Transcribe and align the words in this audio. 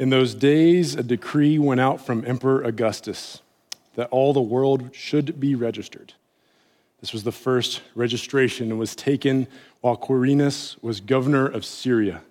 In 0.00 0.08
those 0.08 0.34
days, 0.34 0.94
a 0.94 1.02
decree 1.02 1.58
went 1.58 1.78
out 1.78 2.00
from 2.06 2.24
Emperor 2.26 2.62
Augustus 2.62 3.42
that 3.96 4.08
all 4.08 4.32
the 4.32 4.40
world 4.40 4.94
should 4.94 5.38
be 5.38 5.54
registered. 5.54 6.14
This 7.02 7.12
was 7.12 7.22
the 7.22 7.32
first 7.32 7.82
registration 7.94 8.70
and 8.70 8.78
was 8.78 8.96
taken 8.96 9.46
while 9.82 9.98
Quirinus 9.98 10.82
was 10.82 11.00
governor 11.00 11.46
of 11.46 11.66
Syria. 11.66 12.22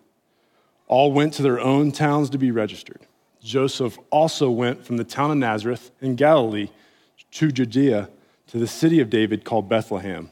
All 0.87 1.11
went 1.11 1.33
to 1.35 1.43
their 1.43 1.59
own 1.59 1.91
towns 1.91 2.31
to 2.31 2.39
be 2.39 2.49
registered. 2.49 3.01
Joseph 3.43 3.99
also 4.09 4.49
went 4.49 4.83
from 4.83 4.97
the 4.97 5.03
town 5.03 5.29
of 5.29 5.37
Nazareth 5.37 5.91
in 6.01 6.15
Galilee 6.15 6.69
to 7.33 7.51
Judea 7.51 8.09
to 8.47 8.57
the 8.57 8.65
city 8.65 8.99
of 8.99 9.11
David 9.11 9.45
called 9.45 9.69
Bethlehem, 9.69 10.31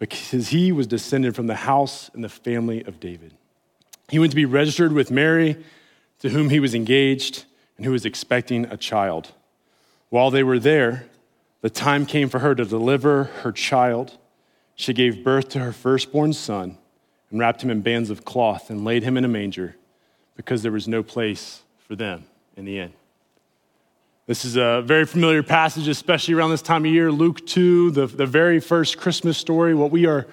because 0.00 0.48
he 0.48 0.72
was 0.72 0.88
descended 0.88 1.36
from 1.36 1.46
the 1.46 1.54
house 1.54 2.10
and 2.12 2.24
the 2.24 2.28
family 2.28 2.82
of 2.86 2.98
David. 2.98 3.34
He 4.08 4.18
went 4.18 4.32
to 4.32 4.36
be 4.36 4.46
registered 4.46 4.92
with 4.92 5.12
Mary, 5.12 5.64
to 6.20 6.30
whom 6.30 6.50
he 6.50 6.60
was 6.60 6.74
engaged 6.74 7.44
and 7.76 7.84
who 7.84 7.92
was 7.92 8.04
expecting 8.04 8.64
a 8.66 8.76
child. 8.76 9.32
While 10.08 10.30
they 10.30 10.42
were 10.42 10.58
there, 10.58 11.06
the 11.60 11.70
time 11.70 12.06
came 12.06 12.28
for 12.28 12.38
her 12.38 12.54
to 12.54 12.64
deliver 12.64 13.24
her 13.42 13.52
child. 13.52 14.16
She 14.74 14.92
gave 14.92 15.24
birth 15.24 15.48
to 15.50 15.58
her 15.58 15.72
firstborn 15.72 16.32
son 16.32 16.78
and 17.30 17.40
wrapped 17.40 17.62
him 17.62 17.70
in 17.70 17.80
bands 17.80 18.10
of 18.10 18.24
cloth 18.24 18.70
and 18.70 18.84
laid 18.84 19.02
him 19.02 19.16
in 19.16 19.24
a 19.24 19.28
manger 19.28 19.76
because 20.36 20.62
there 20.62 20.72
was 20.72 20.86
no 20.86 21.02
place 21.02 21.62
for 21.78 21.96
them 21.96 22.24
in 22.56 22.64
the 22.64 22.78
inn. 22.78 22.92
This 24.26 24.44
is 24.44 24.56
a 24.56 24.82
very 24.84 25.06
familiar 25.06 25.42
passage, 25.42 25.86
especially 25.86 26.34
around 26.34 26.50
this 26.50 26.62
time 26.62 26.84
of 26.84 26.90
year. 26.90 27.12
Luke 27.12 27.46
2, 27.46 27.92
the, 27.92 28.06
the 28.06 28.26
very 28.26 28.58
first 28.58 28.98
Christmas 28.98 29.38
story, 29.38 29.72
what 29.72 29.92
we 29.92 30.06
are 30.06 30.26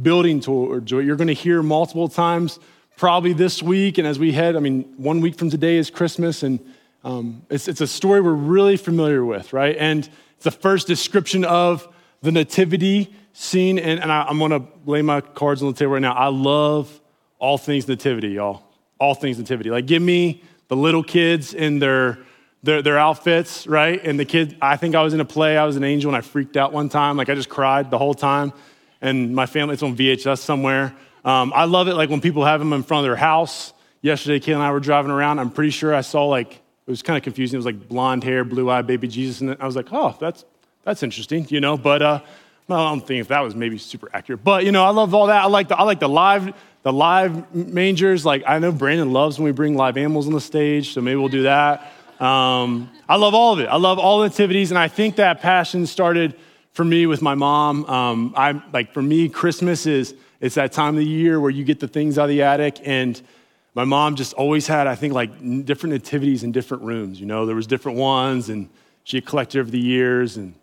building 0.00 0.40
towards, 0.40 0.92
what 0.92 1.04
you're 1.04 1.16
going 1.16 1.28
to 1.28 1.34
hear 1.34 1.62
multiple 1.62 2.08
times, 2.08 2.58
probably 2.98 3.32
this 3.32 3.62
week. 3.62 3.96
And 3.96 4.06
as 4.06 4.18
we 4.18 4.32
head, 4.32 4.56
I 4.56 4.58
mean, 4.58 4.82
one 4.96 5.20
week 5.20 5.36
from 5.36 5.48
today 5.48 5.76
is 5.76 5.88
Christmas, 5.88 6.42
and 6.42 6.58
um, 7.04 7.42
it's, 7.48 7.68
it's 7.68 7.80
a 7.80 7.86
story 7.86 8.20
we're 8.20 8.32
really 8.32 8.76
familiar 8.76 9.24
with, 9.24 9.52
right? 9.52 9.76
And 9.78 10.06
it's 10.34 10.44
the 10.44 10.50
first 10.50 10.88
description 10.88 11.44
of 11.44 11.88
the 12.22 12.32
nativity 12.32 13.14
scene. 13.32 13.78
And, 13.78 14.00
and 14.00 14.10
I, 14.10 14.24
I'm 14.24 14.38
going 14.38 14.50
to 14.50 14.64
lay 14.84 15.00
my 15.02 15.20
cards 15.20 15.62
on 15.62 15.72
the 15.72 15.78
table 15.78 15.92
right 15.92 16.02
now. 16.02 16.12
I 16.12 16.26
love 16.26 17.00
all 17.38 17.56
things 17.56 17.86
nativity, 17.86 18.30
y'all. 18.30 18.64
All 18.98 19.14
things 19.14 19.38
nativity. 19.38 19.70
Like, 19.70 19.86
give 19.86 20.02
me 20.02 20.42
the 20.66 20.76
little 20.76 21.04
kids 21.04 21.54
in 21.54 21.78
their 21.78 22.18
their, 22.64 22.82
their 22.82 22.98
outfits, 22.98 23.68
right? 23.68 24.04
And 24.04 24.18
the 24.18 24.24
kid, 24.24 24.56
I 24.60 24.76
think 24.76 24.96
I 24.96 25.02
was 25.02 25.14
in 25.14 25.20
a 25.20 25.24
play, 25.24 25.56
I 25.56 25.64
was 25.64 25.76
an 25.76 25.84
angel, 25.84 26.08
and 26.10 26.16
I 26.16 26.22
freaked 26.22 26.56
out 26.56 26.72
one 26.72 26.88
time. 26.88 27.16
Like 27.16 27.28
I 27.28 27.36
just 27.36 27.48
cried 27.48 27.88
the 27.88 27.98
whole 27.98 28.14
time. 28.14 28.52
And 29.00 29.32
my 29.32 29.46
family, 29.46 29.74
it's 29.74 29.84
on 29.84 29.96
VHS 29.96 30.38
somewhere. 30.38 30.92
Um, 31.28 31.52
I 31.54 31.66
love 31.66 31.88
it 31.88 31.94
like 31.94 32.08
when 32.08 32.22
people 32.22 32.42
have 32.46 32.58
them 32.58 32.72
in 32.72 32.82
front 32.82 33.04
of 33.04 33.10
their 33.10 33.14
house. 33.14 33.74
Yesterday, 34.00 34.40
Kayla 34.40 34.54
and 34.54 34.62
I 34.62 34.70
were 34.70 34.80
driving 34.80 35.10
around. 35.10 35.40
I'm 35.40 35.50
pretty 35.50 35.68
sure 35.68 35.94
I 35.94 36.00
saw 36.00 36.24
like, 36.24 36.54
it 36.54 36.90
was 36.90 37.02
kind 37.02 37.18
of 37.18 37.22
confusing. 37.22 37.56
It 37.56 37.58
was 37.58 37.66
like 37.66 37.86
blonde 37.86 38.24
hair, 38.24 38.44
blue 38.44 38.70
eyed 38.70 38.86
baby 38.86 39.08
Jesus. 39.08 39.42
And 39.42 39.54
I 39.60 39.66
was 39.66 39.76
like, 39.76 39.88
oh, 39.92 40.16
that's, 40.18 40.46
that's 40.84 41.02
interesting, 41.02 41.46
you 41.50 41.60
know? 41.60 41.76
But 41.76 42.00
uh, 42.00 42.20
I 42.70 42.74
don't 42.74 43.06
think 43.06 43.20
if 43.20 43.28
that 43.28 43.40
was 43.40 43.54
maybe 43.54 43.76
super 43.76 44.08
accurate. 44.14 44.42
But, 44.42 44.64
you 44.64 44.72
know, 44.72 44.82
I 44.84 44.88
love 44.88 45.12
all 45.12 45.26
that. 45.26 45.42
I 45.44 45.48
like 45.48 45.68
the, 45.68 45.76
I 45.76 45.82
like 45.82 46.00
the 46.00 46.08
live, 46.08 46.54
the 46.82 46.94
live 46.94 47.54
mangers. 47.54 48.24
Like 48.24 48.44
I 48.46 48.58
know 48.58 48.72
Brandon 48.72 49.12
loves 49.12 49.38
when 49.38 49.44
we 49.44 49.52
bring 49.52 49.76
live 49.76 49.98
animals 49.98 50.26
on 50.26 50.32
the 50.32 50.40
stage, 50.40 50.94
so 50.94 51.02
maybe 51.02 51.16
we'll 51.16 51.28
do 51.28 51.42
that. 51.42 51.92
Um, 52.18 52.88
I 53.06 53.16
love 53.16 53.34
all 53.34 53.52
of 53.52 53.60
it. 53.60 53.66
I 53.66 53.76
love 53.76 53.98
all 53.98 54.20
the 54.20 54.26
activities, 54.26 54.70
and 54.70 54.78
I 54.78 54.88
think 54.88 55.16
that 55.16 55.42
passion 55.42 55.84
started 55.84 56.36
for 56.72 56.86
me 56.86 57.04
with 57.04 57.20
my 57.20 57.34
mom. 57.34 57.84
Um, 57.84 58.34
I 58.34 58.62
like 58.72 58.94
for 58.94 59.02
me, 59.02 59.28
Christmas 59.28 59.84
is 59.84 60.14
it's 60.40 60.54
that 60.54 60.72
time 60.72 60.94
of 60.94 61.00
the 61.00 61.06
year 61.06 61.40
where 61.40 61.50
you 61.50 61.64
get 61.64 61.80
the 61.80 61.88
things 61.88 62.18
out 62.18 62.24
of 62.24 62.28
the 62.30 62.42
attic, 62.42 62.80
and 62.84 63.20
my 63.74 63.84
mom 63.84 64.16
just 64.16 64.32
always 64.34 64.66
had, 64.66 64.86
I 64.86 64.94
think, 64.94 65.14
like 65.14 65.30
different 65.64 65.94
activities 65.94 66.42
in 66.42 66.52
different 66.52 66.82
rooms. 66.82 67.20
You 67.20 67.26
know, 67.26 67.46
there 67.46 67.56
was 67.56 67.66
different 67.66 67.98
ones, 67.98 68.48
and 68.48 68.68
she 69.04 69.20
collected 69.20 69.60
over 69.60 69.70
the 69.70 69.80
years, 69.80 70.36
and 70.36 70.54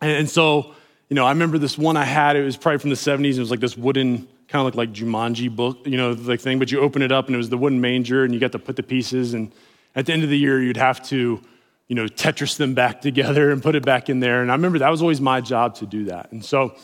and 0.00 0.28
so 0.28 0.74
you 1.08 1.16
know, 1.16 1.26
I 1.26 1.30
remember 1.30 1.58
this 1.58 1.76
one 1.76 1.96
I 1.96 2.04
had. 2.04 2.36
It 2.36 2.44
was 2.44 2.56
probably 2.56 2.78
from 2.78 2.90
the 2.90 2.96
'70s. 2.96 3.36
It 3.36 3.40
was 3.40 3.50
like 3.50 3.60
this 3.60 3.76
wooden 3.76 4.28
kind 4.48 4.66
of 4.66 4.74
like 4.74 4.92
Jumanji 4.92 5.54
book, 5.54 5.78
you 5.84 5.96
know, 5.96 6.12
like 6.12 6.40
thing. 6.40 6.58
But 6.58 6.72
you 6.72 6.80
open 6.80 7.02
it 7.02 7.12
up, 7.12 7.26
and 7.26 7.34
it 7.34 7.38
was 7.38 7.48
the 7.48 7.58
wooden 7.58 7.80
manger, 7.80 8.24
and 8.24 8.32
you 8.32 8.40
got 8.40 8.52
to 8.52 8.58
put 8.58 8.76
the 8.76 8.82
pieces 8.82 9.34
and 9.34 9.52
at 9.94 10.06
the 10.06 10.12
end 10.12 10.22
of 10.22 10.28
the 10.28 10.38
year, 10.38 10.62
you'd 10.62 10.76
have 10.76 11.02
to, 11.08 11.40
you 11.88 11.96
know, 11.96 12.06
Tetris 12.06 12.56
them 12.56 12.74
back 12.74 13.00
together 13.02 13.50
and 13.50 13.62
put 13.62 13.74
it 13.74 13.84
back 13.84 14.08
in 14.08 14.20
there. 14.20 14.42
And 14.42 14.50
I 14.50 14.54
remember 14.54 14.78
that 14.78 14.90
was 14.90 15.02
always 15.02 15.20
my 15.20 15.40
job 15.40 15.76
to 15.76 15.86
do 15.86 16.04
that. 16.06 16.32
And 16.32 16.44
so, 16.44 16.74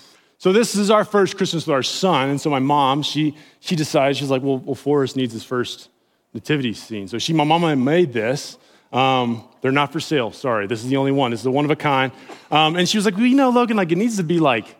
so 0.47 0.53
this 0.53 0.77
is 0.77 0.93
our 0.93 1.05
first 1.05 1.37
Christmas 1.37 1.67
with 1.67 1.75
our 1.75 1.83
son. 1.83 2.31
And 2.31 2.41
so 2.41 2.51
my 2.51 2.61
mom, 2.61 3.03
she, 3.03 3.35
she 3.59 3.75
decided, 3.75 4.17
she's 4.17 4.31
like, 4.31 4.43
well, 4.43 4.59
well 4.59 4.77
Forrest 4.77 5.17
needs 5.17 5.33
his 5.33 5.43
first 5.43 5.89
nativity 6.35 6.73
scene. 6.73 7.09
So 7.09 7.19
she, 7.19 7.33
my 7.33 7.43
mama 7.43 7.75
made 7.75 8.13
this. 8.13 8.57
Um, 8.93 9.43
they're 9.61 9.73
not 9.73 9.93
for 9.93 9.99
sale. 9.99 10.31
Sorry. 10.31 10.69
This 10.69 10.85
is 10.85 10.89
the 10.89 10.99
only 10.99 11.11
one. 11.11 11.33
This 11.33 11.41
is 11.41 11.45
the 11.45 11.51
one 11.51 11.65
of 11.65 11.73
a 11.73 11.75
kind. 11.75 12.13
Um, 12.53 12.77
and 12.77 12.89
she 12.89 12.97
was 12.97 13.05
like, 13.05 13.17
well, 13.17 13.27
you 13.27 13.35
know, 13.35 13.51
Logan, 13.51 13.77
like 13.77 13.91
it 13.91 13.99
needs 13.99 14.19
to 14.19 14.23
be 14.23 14.39
like 14.39 14.77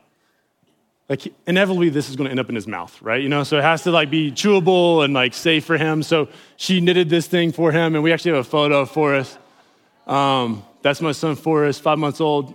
like 1.09 1.35
inevitably 1.49 1.89
this 1.89 2.11
is 2.11 2.15
going 2.15 2.27
to 2.27 2.31
end 2.31 2.39
up 2.39 2.49
in 2.49 2.55
his 2.55 2.67
mouth 2.67 3.01
right 3.03 3.23
you 3.23 3.29
know 3.29 3.45
so 3.45 3.59
it 3.59 3.63
has 3.63 3.83
to 3.85 3.93
like 3.93 4.11
be 4.11 4.33
chewable 4.33 5.05
and 5.05 5.15
like 5.15 5.35
safe 5.35 5.65
for 5.65 5.77
him 5.77 6.03
so 6.03 6.29
she 6.57 6.81
knitted 6.81 7.09
this 7.09 7.29
thing 7.29 7.53
for 7.53 7.71
him 7.71 7.95
and 7.95 8.03
we 8.03 8.13
actually 8.13 8.33
have 8.33 8.45
a 8.45 8.49
photo 8.49 8.81
of 8.81 8.91
forrest 8.91 9.39
um, 10.09 10.65
that's 10.83 11.01
my 11.01 11.13
son 11.13 11.37
forrest 11.37 11.81
five 11.81 11.97
months 11.97 12.21
old 12.21 12.55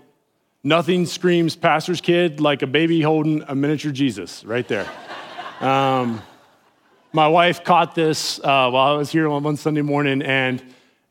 nothing 0.63 1.05
screams 1.05 1.55
pastor's 1.55 2.01
kid 2.01 2.39
like 2.39 2.61
a 2.61 2.67
baby 2.67 3.01
holding 3.01 3.43
a 3.47 3.55
miniature 3.55 3.91
jesus 3.91 4.43
right 4.43 4.67
there 4.67 4.87
um, 5.59 6.21
my 7.13 7.27
wife 7.27 7.63
caught 7.63 7.95
this 7.95 8.39
uh, 8.39 8.69
while 8.69 8.93
i 8.93 8.97
was 8.97 9.11
here 9.11 9.27
on 9.27 9.43
one 9.43 9.57
sunday 9.57 9.81
morning 9.81 10.21
and 10.21 10.61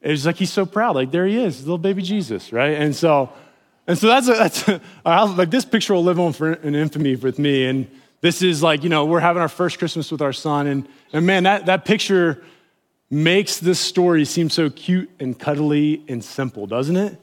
it 0.01 0.11
was 0.11 0.25
like 0.25 0.37
he's 0.37 0.53
so 0.53 0.65
proud 0.65 0.95
like 0.95 1.11
there 1.11 1.27
he 1.27 1.43
is 1.43 1.61
little 1.61 1.79
baby 1.79 2.03
jesus 2.03 2.53
right 2.53 2.75
and 2.75 2.95
so 2.95 3.33
and 3.91 3.99
so 3.99 4.07
that's, 4.07 4.29
a, 4.29 4.33
that's 4.35 4.69
a, 5.05 5.27
like 5.27 5.51
this 5.51 5.65
picture 5.65 5.95
will 5.95 6.05
live 6.05 6.21
on 6.21 6.33
for 6.33 6.53
an 6.53 6.77
infamy 6.77 7.17
with 7.17 7.41
me. 7.41 7.67
And 7.67 7.91
this 8.21 8.41
is 8.41 8.63
like, 8.63 8.85
you 8.85 8.89
know, 8.89 9.05
we're 9.05 9.19
having 9.19 9.43
our 9.43 9.49
first 9.49 9.81
Christmas 9.81 10.13
with 10.13 10.23
our 10.23 10.33
son. 10.33 10.69
And, 10.69 10.89
and 11.13 11.27
man, 11.27 11.43
that, 11.43 11.67
that 11.67 11.85
picture 11.85 12.41
makes 13.11 13.59
this 13.59 13.81
story 13.81 14.25
seem 14.25 14.49
so 14.49 14.71
cute 14.71 15.11
and 15.19 15.37
cuddly 15.37 16.05
and 16.07 16.23
simple, 16.23 16.69
doesn't 16.69 16.97
it? 16.97 17.19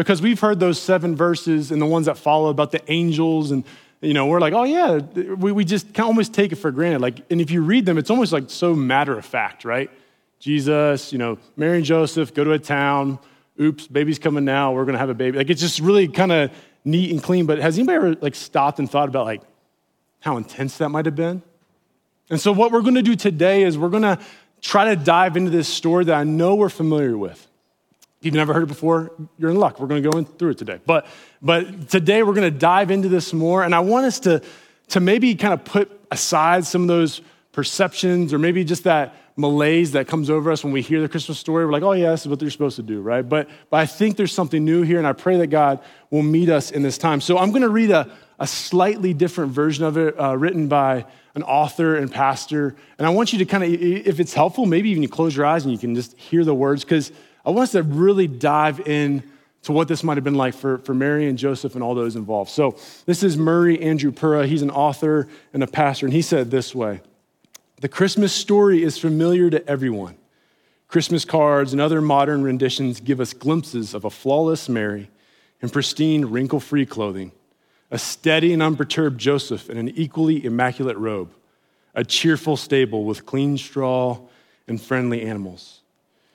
Because 0.00 0.22
we've 0.22 0.40
heard 0.40 0.60
those 0.60 0.80
seven 0.80 1.14
verses 1.14 1.70
and 1.70 1.80
the 1.80 1.84
ones 1.84 2.06
that 2.06 2.16
follow 2.16 2.48
about 2.48 2.72
the 2.72 2.80
angels 2.90 3.50
and 3.50 3.64
you 4.00 4.14
know, 4.14 4.28
we're 4.28 4.40
like, 4.40 4.54
oh 4.54 4.64
yeah, 4.64 4.94
we, 4.94 5.52
we 5.52 5.62
just 5.62 5.92
can 5.92 6.04
almost 6.06 6.32
take 6.32 6.52
it 6.52 6.56
for 6.56 6.70
granted. 6.70 7.02
Like, 7.02 7.20
and 7.30 7.38
if 7.38 7.50
you 7.50 7.60
read 7.60 7.84
them, 7.84 7.98
it's 7.98 8.08
almost 8.08 8.32
like 8.32 8.48
so 8.48 8.74
matter 8.74 9.18
of 9.18 9.26
fact, 9.26 9.62
right? 9.66 9.90
Jesus, 10.38 11.12
you 11.12 11.18
know, 11.18 11.36
Mary 11.54 11.76
and 11.76 11.84
Joseph 11.84 12.32
go 12.32 12.42
to 12.42 12.52
a 12.52 12.58
town, 12.58 13.18
oops, 13.60 13.86
baby's 13.86 14.18
coming 14.18 14.46
now, 14.46 14.72
we're 14.72 14.86
gonna 14.86 14.96
have 14.96 15.10
a 15.10 15.14
baby. 15.14 15.36
Like 15.36 15.50
it's 15.50 15.60
just 15.60 15.80
really 15.80 16.08
kind 16.08 16.32
of 16.32 16.50
neat 16.82 17.10
and 17.10 17.22
clean. 17.22 17.44
But 17.44 17.58
has 17.58 17.76
anybody 17.76 17.96
ever 17.96 18.14
like 18.22 18.34
stopped 18.34 18.78
and 18.78 18.90
thought 18.90 19.10
about 19.10 19.26
like 19.26 19.42
how 20.20 20.38
intense 20.38 20.78
that 20.78 20.88
might 20.88 21.04
have 21.04 21.16
been? 21.16 21.42
And 22.30 22.40
so 22.40 22.52
what 22.52 22.72
we're 22.72 22.80
gonna 22.80 23.02
do 23.02 23.16
today 23.16 23.64
is 23.64 23.76
we're 23.76 23.90
gonna 23.90 24.18
try 24.62 24.94
to 24.94 24.96
dive 24.96 25.36
into 25.36 25.50
this 25.50 25.68
story 25.68 26.06
that 26.06 26.14
I 26.14 26.24
know 26.24 26.54
we're 26.54 26.70
familiar 26.70 27.18
with. 27.18 27.49
If 28.20 28.26
you've 28.26 28.34
never 28.34 28.52
heard 28.52 28.64
it 28.64 28.66
before, 28.66 29.12
you're 29.38 29.48
in 29.48 29.56
luck. 29.56 29.80
We're 29.80 29.86
going 29.86 30.02
to 30.02 30.10
go 30.10 30.18
in 30.18 30.26
through 30.26 30.50
it 30.50 30.58
today. 30.58 30.78
But, 30.84 31.06
but 31.40 31.88
today 31.88 32.22
we're 32.22 32.34
going 32.34 32.52
to 32.52 32.58
dive 32.58 32.90
into 32.90 33.08
this 33.08 33.32
more, 33.32 33.62
and 33.62 33.74
I 33.74 33.80
want 33.80 34.04
us 34.04 34.20
to, 34.20 34.42
to 34.88 35.00
maybe 35.00 35.34
kind 35.36 35.54
of 35.54 35.64
put 35.64 35.90
aside 36.10 36.66
some 36.66 36.82
of 36.82 36.88
those 36.88 37.22
perceptions 37.52 38.34
or 38.34 38.38
maybe 38.38 38.62
just 38.62 38.84
that 38.84 39.14
malaise 39.36 39.92
that 39.92 40.06
comes 40.06 40.28
over 40.28 40.50
us 40.50 40.62
when 40.62 40.70
we 40.70 40.82
hear 40.82 41.00
the 41.00 41.08
Christmas 41.08 41.38
story. 41.38 41.64
We're 41.64 41.72
like, 41.72 41.82
oh, 41.82 41.92
yeah, 41.92 42.10
this 42.10 42.20
is 42.20 42.28
what 42.28 42.38
they're 42.38 42.50
supposed 42.50 42.76
to 42.76 42.82
do, 42.82 43.00
right? 43.00 43.26
But, 43.26 43.48
but 43.70 43.78
I 43.78 43.86
think 43.86 44.18
there's 44.18 44.34
something 44.34 44.62
new 44.62 44.82
here, 44.82 44.98
and 44.98 45.06
I 45.06 45.14
pray 45.14 45.38
that 45.38 45.46
God 45.46 45.80
will 46.10 46.22
meet 46.22 46.50
us 46.50 46.70
in 46.70 46.82
this 46.82 46.98
time. 46.98 47.22
So 47.22 47.38
I'm 47.38 47.52
going 47.52 47.62
to 47.62 47.70
read 47.70 47.90
a, 47.90 48.12
a 48.38 48.46
slightly 48.46 49.14
different 49.14 49.52
version 49.52 49.86
of 49.86 49.96
it, 49.96 50.20
uh, 50.20 50.36
written 50.36 50.68
by 50.68 51.06
an 51.34 51.42
author 51.44 51.96
and 51.96 52.12
pastor. 52.12 52.76
And 52.98 53.06
I 53.06 53.10
want 53.10 53.32
you 53.32 53.38
to 53.38 53.46
kind 53.46 53.64
of, 53.64 53.72
if 53.72 54.20
it's 54.20 54.34
helpful, 54.34 54.66
maybe 54.66 54.90
even 54.90 55.02
you 55.02 55.08
close 55.08 55.34
your 55.34 55.46
eyes 55.46 55.64
and 55.64 55.72
you 55.72 55.78
can 55.78 55.94
just 55.94 56.18
hear 56.18 56.44
the 56.44 56.54
words, 56.54 56.84
because 56.84 57.10
I 57.50 57.52
want 57.52 57.64
us 57.64 57.72
to 57.72 57.82
really 57.82 58.28
dive 58.28 58.78
in 58.86 59.24
to 59.62 59.72
what 59.72 59.88
this 59.88 60.04
might 60.04 60.16
have 60.16 60.22
been 60.22 60.36
like 60.36 60.54
for, 60.54 60.78
for 60.78 60.94
Mary 60.94 61.28
and 61.28 61.36
Joseph 61.36 61.74
and 61.74 61.82
all 61.82 61.96
those 61.96 62.14
involved. 62.14 62.48
So 62.50 62.78
this 63.06 63.24
is 63.24 63.36
Murray 63.36 63.82
Andrew 63.82 64.12
Pura. 64.12 64.46
He's 64.46 64.62
an 64.62 64.70
author 64.70 65.26
and 65.52 65.64
a 65.64 65.66
pastor, 65.66 66.06
and 66.06 66.12
he 66.12 66.22
said 66.22 66.52
this 66.52 66.76
way. 66.76 67.00
The 67.80 67.88
Christmas 67.88 68.32
story 68.32 68.84
is 68.84 68.98
familiar 68.98 69.50
to 69.50 69.66
everyone. 69.68 70.16
Christmas 70.86 71.24
cards 71.24 71.72
and 71.72 71.80
other 71.80 72.00
modern 72.00 72.44
renditions 72.44 73.00
give 73.00 73.18
us 73.18 73.32
glimpses 73.32 73.94
of 73.94 74.04
a 74.04 74.10
flawless 74.10 74.68
Mary 74.68 75.10
in 75.60 75.70
pristine, 75.70 76.26
wrinkle 76.26 76.60
free 76.60 76.86
clothing, 76.86 77.32
a 77.90 77.98
steady 77.98 78.52
and 78.52 78.62
unperturbed 78.62 79.18
Joseph 79.18 79.68
in 79.68 79.76
an 79.76 79.88
equally 79.88 80.44
immaculate 80.44 80.96
robe, 80.98 81.32
a 81.96 82.04
cheerful 82.04 82.56
stable 82.56 83.04
with 83.04 83.26
clean 83.26 83.58
straw 83.58 84.20
and 84.68 84.80
friendly 84.80 85.22
animals, 85.22 85.79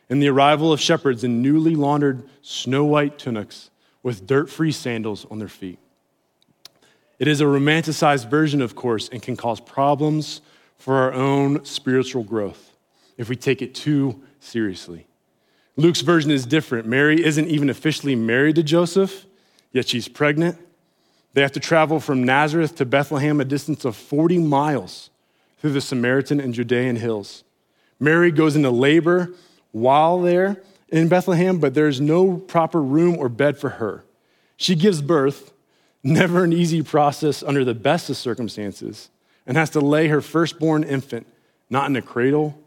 and 0.09 0.21
the 0.21 0.29
arrival 0.29 0.71
of 0.71 0.79
shepherds 0.79 1.23
in 1.23 1.41
newly 1.41 1.75
laundered 1.75 2.23
snow 2.41 2.85
white 2.85 3.17
tunics 3.17 3.71
with 4.03 4.27
dirt 4.27 4.49
free 4.49 4.71
sandals 4.71 5.25
on 5.31 5.39
their 5.39 5.47
feet. 5.47 5.79
It 7.17 7.27
is 7.27 7.41
a 7.41 7.45
romanticized 7.45 8.29
version, 8.29 8.61
of 8.61 8.75
course, 8.75 9.09
and 9.09 9.21
can 9.21 9.35
cause 9.37 9.59
problems 9.59 10.41
for 10.77 10.95
our 10.95 11.13
own 11.13 11.63
spiritual 11.65 12.23
growth 12.23 12.71
if 13.17 13.29
we 13.29 13.35
take 13.35 13.61
it 13.61 13.73
too 13.73 14.21
seriously. 14.39 15.07
Luke's 15.77 16.01
version 16.01 16.31
is 16.31 16.45
different. 16.45 16.87
Mary 16.87 17.23
isn't 17.23 17.47
even 17.47 17.69
officially 17.69 18.15
married 18.15 18.55
to 18.55 18.63
Joseph, 18.63 19.25
yet 19.71 19.87
she's 19.87 20.07
pregnant. 20.07 20.57
They 21.33 21.41
have 21.41 21.51
to 21.53 21.59
travel 21.59 21.99
from 21.99 22.23
Nazareth 22.23 22.75
to 22.75 22.85
Bethlehem, 22.85 23.41
a 23.41 23.45
distance 23.45 23.83
of 23.83 23.95
40 23.95 24.37
miles 24.39 25.09
through 25.59 25.73
the 25.73 25.81
Samaritan 25.81 26.39
and 26.39 26.53
Judean 26.53 26.95
hills. 26.95 27.43
Mary 27.99 28.31
goes 28.31 28.55
into 28.55 28.69
labor 28.69 29.33
while 29.75 30.21
there 30.21 30.63
in 30.87 31.09
Bethlehem, 31.09 31.59
but 31.59 31.73
there's 31.73 31.99
no 31.99 32.37
proper 32.37 32.81
room 32.81 33.17
or 33.17 33.27
bed 33.27 33.57
for 33.57 33.71
her. 33.71 34.05
She 34.55 34.73
gives 34.73 35.01
birth, 35.01 35.51
never 36.01 36.45
an 36.45 36.53
easy 36.53 36.81
process 36.81 37.43
under 37.43 37.65
the 37.65 37.73
best 37.73 38.09
of 38.09 38.15
circumstances, 38.15 39.09
and 39.45 39.57
has 39.57 39.71
to 39.71 39.81
lay 39.81 40.07
her 40.07 40.21
firstborn 40.21 40.85
infant 40.85 41.27
not 41.69 41.89
in 41.89 41.97
a 41.97 42.01
cradle, 42.01 42.57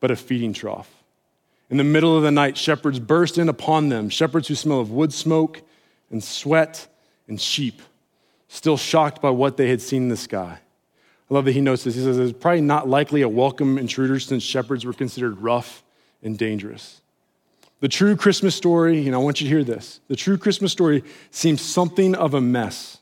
but 0.00 0.10
a 0.10 0.16
feeding 0.16 0.54
trough. 0.54 0.90
In 1.68 1.76
the 1.76 1.84
middle 1.84 2.16
of 2.16 2.22
the 2.22 2.30
night, 2.30 2.56
shepherds 2.56 2.98
burst 2.98 3.36
in 3.36 3.50
upon 3.50 3.90
them, 3.90 4.08
shepherds 4.08 4.48
who 4.48 4.54
smell 4.54 4.80
of 4.80 4.90
wood 4.90 5.12
smoke 5.12 5.60
and 6.10 6.24
sweat 6.24 6.86
and 7.28 7.38
sheep 7.38 7.82
still 8.48 8.78
shocked 8.78 9.20
by 9.20 9.28
what 9.28 9.58
they 9.58 9.68
had 9.68 9.82
seen 9.82 10.04
in 10.04 10.08
the 10.08 10.16
sky. 10.16 10.58
I 11.30 11.34
love 11.34 11.44
that 11.44 11.52
he 11.52 11.60
notes 11.60 11.84
this. 11.84 11.96
He 11.96 12.02
says 12.02 12.18
it's 12.18 12.38
probably 12.38 12.62
not 12.62 12.88
likely 12.88 13.20
a 13.20 13.28
welcome 13.28 13.76
intruder 13.76 14.18
since 14.18 14.42
shepherds 14.42 14.86
were 14.86 14.94
considered 14.94 15.42
rough 15.42 15.82
and 16.22 16.38
dangerous. 16.38 17.00
The 17.80 17.88
true 17.88 18.14
Christmas 18.14 18.54
story, 18.54 19.06
and 19.06 19.14
I 19.14 19.18
want 19.18 19.40
you 19.40 19.46
to 19.46 19.54
hear 19.54 19.64
this. 19.64 20.00
The 20.08 20.16
true 20.16 20.36
Christmas 20.36 20.70
story 20.70 21.02
seems 21.30 21.62
something 21.62 22.14
of 22.14 22.34
a 22.34 22.40
mess. 22.40 22.98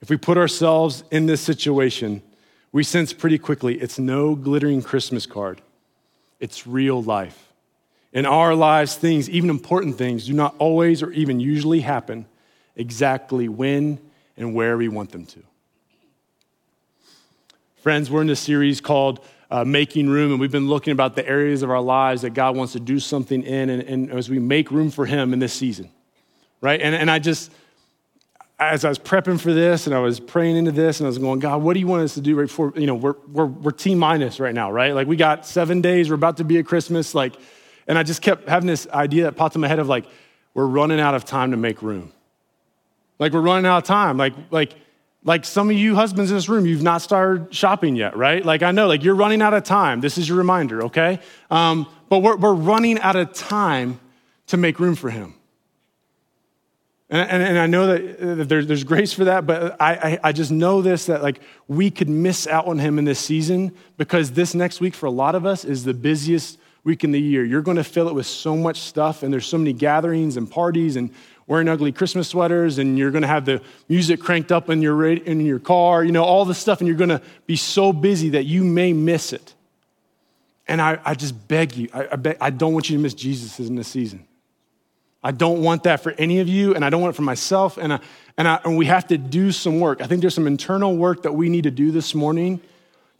If 0.00 0.08
we 0.08 0.16
put 0.16 0.38
ourselves 0.38 1.04
in 1.10 1.26
this 1.26 1.40
situation, 1.40 2.22
we 2.72 2.84
sense 2.84 3.12
pretty 3.12 3.38
quickly 3.38 3.74
it's 3.80 3.98
no 3.98 4.34
glittering 4.34 4.82
Christmas 4.82 5.26
card, 5.26 5.60
it's 6.40 6.66
real 6.66 7.02
life. 7.02 7.52
In 8.12 8.24
our 8.24 8.54
lives, 8.54 8.94
things, 8.94 9.28
even 9.28 9.50
important 9.50 9.98
things, 9.98 10.26
do 10.26 10.32
not 10.32 10.54
always 10.58 11.02
or 11.02 11.10
even 11.12 11.40
usually 11.40 11.80
happen 11.80 12.24
exactly 12.74 13.48
when 13.48 13.98
and 14.36 14.54
where 14.54 14.78
we 14.78 14.88
want 14.88 15.12
them 15.12 15.26
to. 15.26 15.42
Friends, 17.82 18.10
we're 18.10 18.22
in 18.22 18.30
a 18.30 18.36
series 18.36 18.80
called 18.80 19.20
uh, 19.50 19.64
Making 19.64 20.08
Room, 20.08 20.32
and 20.32 20.40
we've 20.40 20.52
been 20.52 20.68
looking 20.68 20.92
about 20.92 21.14
the 21.14 21.26
areas 21.26 21.62
of 21.62 21.70
our 21.70 21.80
lives 21.80 22.22
that 22.22 22.34
God 22.34 22.56
wants 22.56 22.74
to 22.74 22.80
do 22.80 23.00
something 23.00 23.42
in, 23.42 23.70
and, 23.70 23.82
and 23.82 24.10
as 24.10 24.28
we 24.28 24.38
make 24.38 24.70
room 24.70 24.90
for 24.90 25.06
Him 25.06 25.32
in 25.32 25.38
this 25.38 25.54
season, 25.54 25.90
right? 26.60 26.80
And, 26.80 26.94
and 26.94 27.10
I 27.10 27.18
just, 27.18 27.50
as 28.58 28.84
I 28.84 28.88
was 28.88 28.98
prepping 28.98 29.40
for 29.40 29.54
this 29.54 29.86
and 29.86 29.94
I 29.94 30.00
was 30.00 30.18
praying 30.18 30.56
into 30.56 30.72
this 30.72 31.00
and 31.00 31.06
I 31.06 31.08
was 31.08 31.18
going, 31.18 31.38
God, 31.38 31.62
what 31.62 31.74
do 31.74 31.80
you 31.80 31.86
want 31.86 32.02
us 32.02 32.14
to 32.14 32.20
do 32.20 32.36
right 32.36 32.48
before, 32.48 32.72
you 32.76 32.86
know, 32.86 32.96
we're, 32.96 33.14
we're, 33.32 33.46
we're 33.46 33.70
T 33.70 33.94
minus 33.94 34.40
right 34.40 34.54
now, 34.54 34.70
right? 34.70 34.94
Like 34.94 35.06
we 35.06 35.16
got 35.16 35.46
seven 35.46 35.80
days, 35.80 36.08
we're 36.08 36.16
about 36.16 36.38
to 36.38 36.44
be 36.44 36.58
at 36.58 36.66
Christmas, 36.66 37.14
like, 37.14 37.36
and 37.86 37.96
I 37.96 38.02
just 38.02 38.20
kept 38.20 38.48
having 38.48 38.66
this 38.66 38.86
idea 38.88 39.24
that 39.24 39.36
popped 39.36 39.54
in 39.54 39.60
my 39.60 39.68
head 39.68 39.78
of 39.78 39.88
like, 39.88 40.06
we're 40.52 40.66
running 40.66 41.00
out 41.00 41.14
of 41.14 41.24
time 41.24 41.52
to 41.52 41.56
make 41.56 41.80
room. 41.80 42.12
Like 43.18 43.32
we're 43.32 43.40
running 43.40 43.64
out 43.64 43.78
of 43.78 43.84
time. 43.84 44.16
Like, 44.18 44.34
like, 44.50 44.74
like 45.24 45.44
some 45.44 45.70
of 45.70 45.76
you 45.76 45.94
husbands 45.94 46.30
in 46.30 46.36
this 46.36 46.48
room, 46.48 46.66
you've 46.66 46.82
not 46.82 47.02
started 47.02 47.52
shopping 47.54 47.96
yet, 47.96 48.16
right? 48.16 48.44
Like 48.44 48.62
I 48.62 48.70
know, 48.70 48.86
like 48.86 49.02
you're 49.02 49.14
running 49.14 49.42
out 49.42 49.54
of 49.54 49.64
time. 49.64 50.00
This 50.00 50.16
is 50.16 50.28
your 50.28 50.38
reminder, 50.38 50.84
okay? 50.84 51.20
Um, 51.50 51.86
but 52.08 52.20
we're, 52.20 52.36
we're 52.36 52.54
running 52.54 52.98
out 53.00 53.16
of 53.16 53.32
time 53.32 54.00
to 54.46 54.56
make 54.56 54.80
room 54.80 54.94
for 54.94 55.10
him. 55.10 55.34
And, 57.10 57.30
and, 57.30 57.42
and 57.42 57.58
I 57.58 57.66
know 57.66 57.86
that, 57.86 58.48
there's, 58.48 58.66
there's 58.66 58.84
grace 58.84 59.12
for 59.12 59.24
that, 59.24 59.46
but 59.46 59.80
I, 59.80 59.94
I, 59.94 60.18
I 60.24 60.32
just 60.32 60.50
know 60.50 60.82
this 60.82 61.06
that 61.06 61.22
like 61.22 61.40
we 61.66 61.90
could 61.90 62.08
miss 62.08 62.46
out 62.46 62.66
on 62.66 62.78
him 62.78 62.98
in 62.98 63.04
this 63.04 63.18
season 63.18 63.74
because 63.96 64.32
this 64.32 64.54
next 64.54 64.80
week 64.80 64.94
for 64.94 65.06
a 65.06 65.10
lot 65.10 65.34
of 65.34 65.46
us 65.46 65.64
is 65.64 65.84
the 65.84 65.94
busiest 65.94 66.58
week 66.84 67.04
in 67.04 67.12
the 67.12 67.20
year. 67.20 67.44
You're 67.44 67.62
going 67.62 67.76
to 67.76 67.84
fill 67.84 68.08
it 68.08 68.14
with 68.14 68.26
so 68.26 68.56
much 68.56 68.80
stuff, 68.80 69.22
and 69.22 69.32
there's 69.32 69.46
so 69.46 69.58
many 69.58 69.72
gatherings 69.72 70.36
and 70.36 70.50
parties, 70.50 70.96
and 70.96 71.10
wearing 71.48 71.66
ugly 71.66 71.90
Christmas 71.90 72.28
sweaters 72.28 72.78
and 72.78 72.96
you're 72.98 73.10
going 73.10 73.22
to 73.22 73.28
have 73.28 73.46
the 73.46 73.60
music 73.88 74.20
cranked 74.20 74.52
up 74.52 74.68
in 74.68 74.82
your, 74.82 75.04
in 75.06 75.40
your 75.40 75.58
car, 75.58 76.04
you 76.04 76.12
know, 76.12 76.22
all 76.22 76.44
this 76.44 76.58
stuff, 76.58 76.80
and 76.80 76.86
you're 76.86 76.96
going 76.96 77.08
to 77.08 77.22
be 77.46 77.56
so 77.56 77.92
busy 77.92 78.28
that 78.28 78.44
you 78.44 78.62
may 78.62 78.92
miss 78.92 79.32
it. 79.32 79.54
And 80.68 80.80
I, 80.82 81.00
I 81.02 81.14
just 81.14 81.48
beg 81.48 81.74
you, 81.74 81.88
I, 81.92 82.08
I, 82.12 82.16
beg, 82.16 82.36
I 82.40 82.50
don't 82.50 82.74
want 82.74 82.90
you 82.90 82.98
to 82.98 83.02
miss 83.02 83.14
Jesus 83.14 83.58
in 83.58 83.74
this 83.74 83.88
season. 83.88 84.26
I 85.24 85.32
don't 85.32 85.62
want 85.62 85.84
that 85.84 86.02
for 86.02 86.12
any 86.12 86.40
of 86.40 86.48
you, 86.48 86.74
and 86.74 86.84
I 86.84 86.90
don't 86.90 87.00
want 87.00 87.14
it 87.14 87.16
for 87.16 87.22
myself. 87.22 87.78
And, 87.78 87.94
I, 87.94 88.00
and, 88.36 88.46
I, 88.46 88.60
and 88.64 88.76
we 88.76 88.86
have 88.86 89.06
to 89.08 89.18
do 89.18 89.50
some 89.50 89.80
work. 89.80 90.02
I 90.02 90.06
think 90.06 90.20
there's 90.20 90.34
some 90.34 90.46
internal 90.46 90.96
work 90.96 91.22
that 91.22 91.32
we 91.32 91.48
need 91.48 91.64
to 91.64 91.70
do 91.70 91.90
this 91.90 92.14
morning 92.14 92.60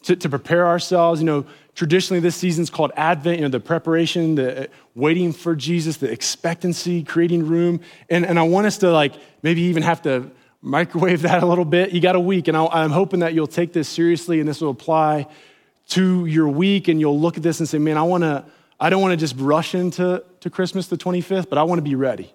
to, 0.02 0.16
to 0.16 0.28
prepare 0.28 0.66
ourselves. 0.66 1.20
You 1.20 1.26
know, 1.26 1.46
traditionally 1.74 2.20
this 2.20 2.36
season's 2.36 2.70
called 2.70 2.92
Advent, 2.96 3.38
you 3.38 3.42
know, 3.42 3.48
the 3.48 3.60
preparation, 3.60 4.34
the 4.36 4.64
uh, 4.64 4.66
waiting 4.94 5.32
for 5.32 5.54
Jesus, 5.54 5.96
the 5.98 6.10
expectancy, 6.10 7.02
creating 7.02 7.46
room. 7.46 7.80
And, 8.08 8.24
and 8.24 8.38
I 8.38 8.42
want 8.42 8.66
us 8.66 8.78
to 8.78 8.90
like 8.90 9.14
maybe 9.42 9.62
even 9.62 9.82
have 9.82 10.02
to 10.02 10.30
microwave 10.62 11.22
that 11.28 11.42
a 11.42 11.46
little 11.46 11.64
bit. 11.64 11.92
You 11.92 12.00
got 12.00 12.16
a 12.16 12.20
week, 12.20 12.48
and 12.48 12.56
I, 12.56 12.84
am 12.84 12.90
hoping 12.90 13.20
that 13.20 13.34
you'll 13.34 13.46
take 13.46 13.72
this 13.72 13.88
seriously 13.88 14.40
and 14.40 14.48
this 14.48 14.60
will 14.60 14.70
apply 14.70 15.26
to 15.88 16.26
your 16.26 16.48
week 16.48 16.88
and 16.88 17.00
you'll 17.00 17.18
look 17.18 17.36
at 17.36 17.42
this 17.42 17.60
and 17.60 17.68
say, 17.68 17.78
man, 17.78 17.96
I 17.96 18.02
want 18.02 18.22
to, 18.22 18.44
I 18.78 18.90
don't 18.90 19.00
want 19.00 19.12
to 19.12 19.16
just 19.16 19.34
rush 19.38 19.74
into 19.74 20.22
to 20.40 20.50
Christmas 20.50 20.86
the 20.86 20.98
25th, 20.98 21.48
but 21.48 21.58
I 21.58 21.62
want 21.62 21.78
to 21.78 21.82
be 21.82 21.94
ready. 21.94 22.32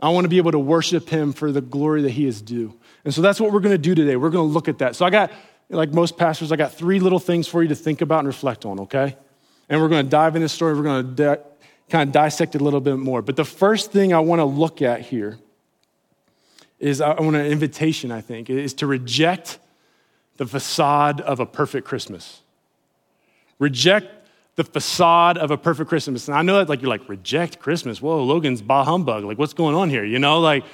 I 0.00 0.08
want 0.08 0.24
to 0.24 0.28
be 0.28 0.38
able 0.38 0.52
to 0.52 0.58
worship 0.58 1.08
him 1.08 1.32
for 1.32 1.52
the 1.52 1.60
glory 1.60 2.02
that 2.02 2.10
he 2.10 2.26
is 2.26 2.40
due. 2.40 2.74
And 3.04 3.12
so 3.12 3.20
that's 3.20 3.38
what 3.40 3.52
we're 3.52 3.60
going 3.60 3.74
to 3.74 3.78
do 3.78 3.94
today. 3.94 4.16
We're 4.16 4.30
going 4.30 4.48
to 4.48 4.52
look 4.52 4.68
at 4.68 4.78
that. 4.78 4.96
So 4.96 5.04
I 5.04 5.10
got 5.10 5.30
like 5.70 5.92
most 5.92 6.16
pastors, 6.16 6.52
I 6.52 6.56
got 6.56 6.74
three 6.74 7.00
little 7.00 7.18
things 7.18 7.46
for 7.46 7.62
you 7.62 7.68
to 7.68 7.74
think 7.74 8.00
about 8.00 8.20
and 8.20 8.26
reflect 8.26 8.66
on, 8.66 8.80
okay? 8.80 9.16
And 9.68 9.80
we're 9.80 9.88
going 9.88 10.04
to 10.04 10.10
dive 10.10 10.36
in 10.36 10.42
this 10.42 10.52
story. 10.52 10.74
We're 10.74 10.82
going 10.82 11.06
to 11.06 11.12
di- 11.12 11.42
kind 11.88 12.08
of 12.08 12.12
dissect 12.12 12.54
it 12.54 12.60
a 12.60 12.64
little 12.64 12.80
bit 12.80 12.96
more. 12.96 13.22
But 13.22 13.36
the 13.36 13.44
first 13.44 13.92
thing 13.92 14.12
I 14.12 14.20
want 14.20 14.40
to 14.40 14.44
look 14.44 14.82
at 14.82 15.00
here 15.00 15.38
is 16.78 17.00
I 17.00 17.20
want 17.20 17.36
an 17.36 17.46
invitation, 17.46 18.10
I 18.10 18.20
think, 18.20 18.50
is 18.50 18.74
to 18.74 18.86
reject 18.86 19.58
the 20.38 20.46
facade 20.46 21.20
of 21.20 21.38
a 21.38 21.46
perfect 21.46 21.86
Christmas. 21.86 22.40
Reject 23.58 24.08
the 24.56 24.64
facade 24.64 25.36
of 25.38 25.50
a 25.50 25.56
perfect 25.56 25.88
Christmas. 25.88 26.26
And 26.26 26.36
I 26.36 26.42
know 26.42 26.56
that 26.58 26.68
like 26.68 26.80
you're 26.80 26.88
like, 26.88 27.08
reject 27.08 27.60
Christmas. 27.60 28.00
Whoa, 28.00 28.24
Logan's 28.24 28.62
bah 28.62 28.84
humbug. 28.84 29.24
Like, 29.24 29.38
what's 29.38 29.52
going 29.52 29.74
on 29.74 29.90
here? 29.90 30.04
You 30.04 30.18
know, 30.18 30.40
like, 30.40 30.64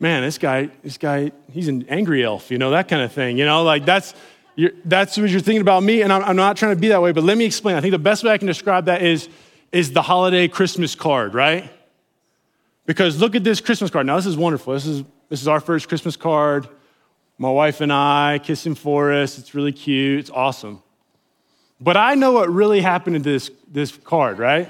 man, 0.00 0.22
this 0.22 0.38
guy, 0.38 0.68
this 0.82 0.98
guy, 0.98 1.30
he's 1.52 1.68
an 1.68 1.86
angry 1.88 2.24
elf, 2.24 2.50
you 2.50 2.58
know, 2.58 2.72
that 2.72 2.88
kind 2.88 3.02
of 3.02 3.12
thing. 3.12 3.38
You 3.38 3.46
know, 3.46 3.62
like 3.62 3.84
that's 3.84 4.14
you're, 4.54 4.72
that's 4.84 5.16
what 5.16 5.30
you're 5.30 5.40
thinking 5.40 5.62
about 5.62 5.82
me, 5.82 6.02
and 6.02 6.12
I'm, 6.12 6.22
I'm 6.22 6.36
not 6.36 6.56
trying 6.56 6.74
to 6.74 6.80
be 6.80 6.88
that 6.88 7.00
way, 7.00 7.12
but 7.12 7.24
let 7.24 7.38
me 7.38 7.44
explain. 7.44 7.76
I 7.76 7.80
think 7.80 7.92
the 7.92 7.98
best 7.98 8.24
way 8.24 8.32
I 8.32 8.38
can 8.38 8.46
describe 8.46 8.86
that 8.86 9.02
is, 9.02 9.28
is 9.72 9.92
the 9.92 10.02
holiday 10.02 10.48
Christmas 10.48 10.94
card, 10.94 11.34
right? 11.34 11.70
Because 12.84 13.20
look 13.20 13.34
at 13.34 13.44
this 13.44 13.60
Christmas 13.60 13.90
card. 13.90 14.06
Now, 14.06 14.16
this 14.16 14.26
is 14.26 14.36
wonderful. 14.36 14.74
This 14.74 14.86
is, 14.86 15.04
this 15.28 15.40
is 15.40 15.48
our 15.48 15.60
first 15.60 15.88
Christmas 15.88 16.16
card. 16.16 16.68
My 17.38 17.50
wife 17.50 17.80
and 17.80 17.92
I 17.92 18.40
kissing 18.42 18.74
Forrest. 18.74 19.38
It's 19.38 19.54
really 19.54 19.72
cute. 19.72 20.20
It's 20.20 20.30
awesome. 20.30 20.82
But 21.80 21.96
I 21.96 22.14
know 22.14 22.32
what 22.32 22.52
really 22.52 22.80
happened 22.80 23.16
to 23.16 23.22
this, 23.22 23.50
this 23.66 23.96
card, 23.96 24.38
right? 24.38 24.68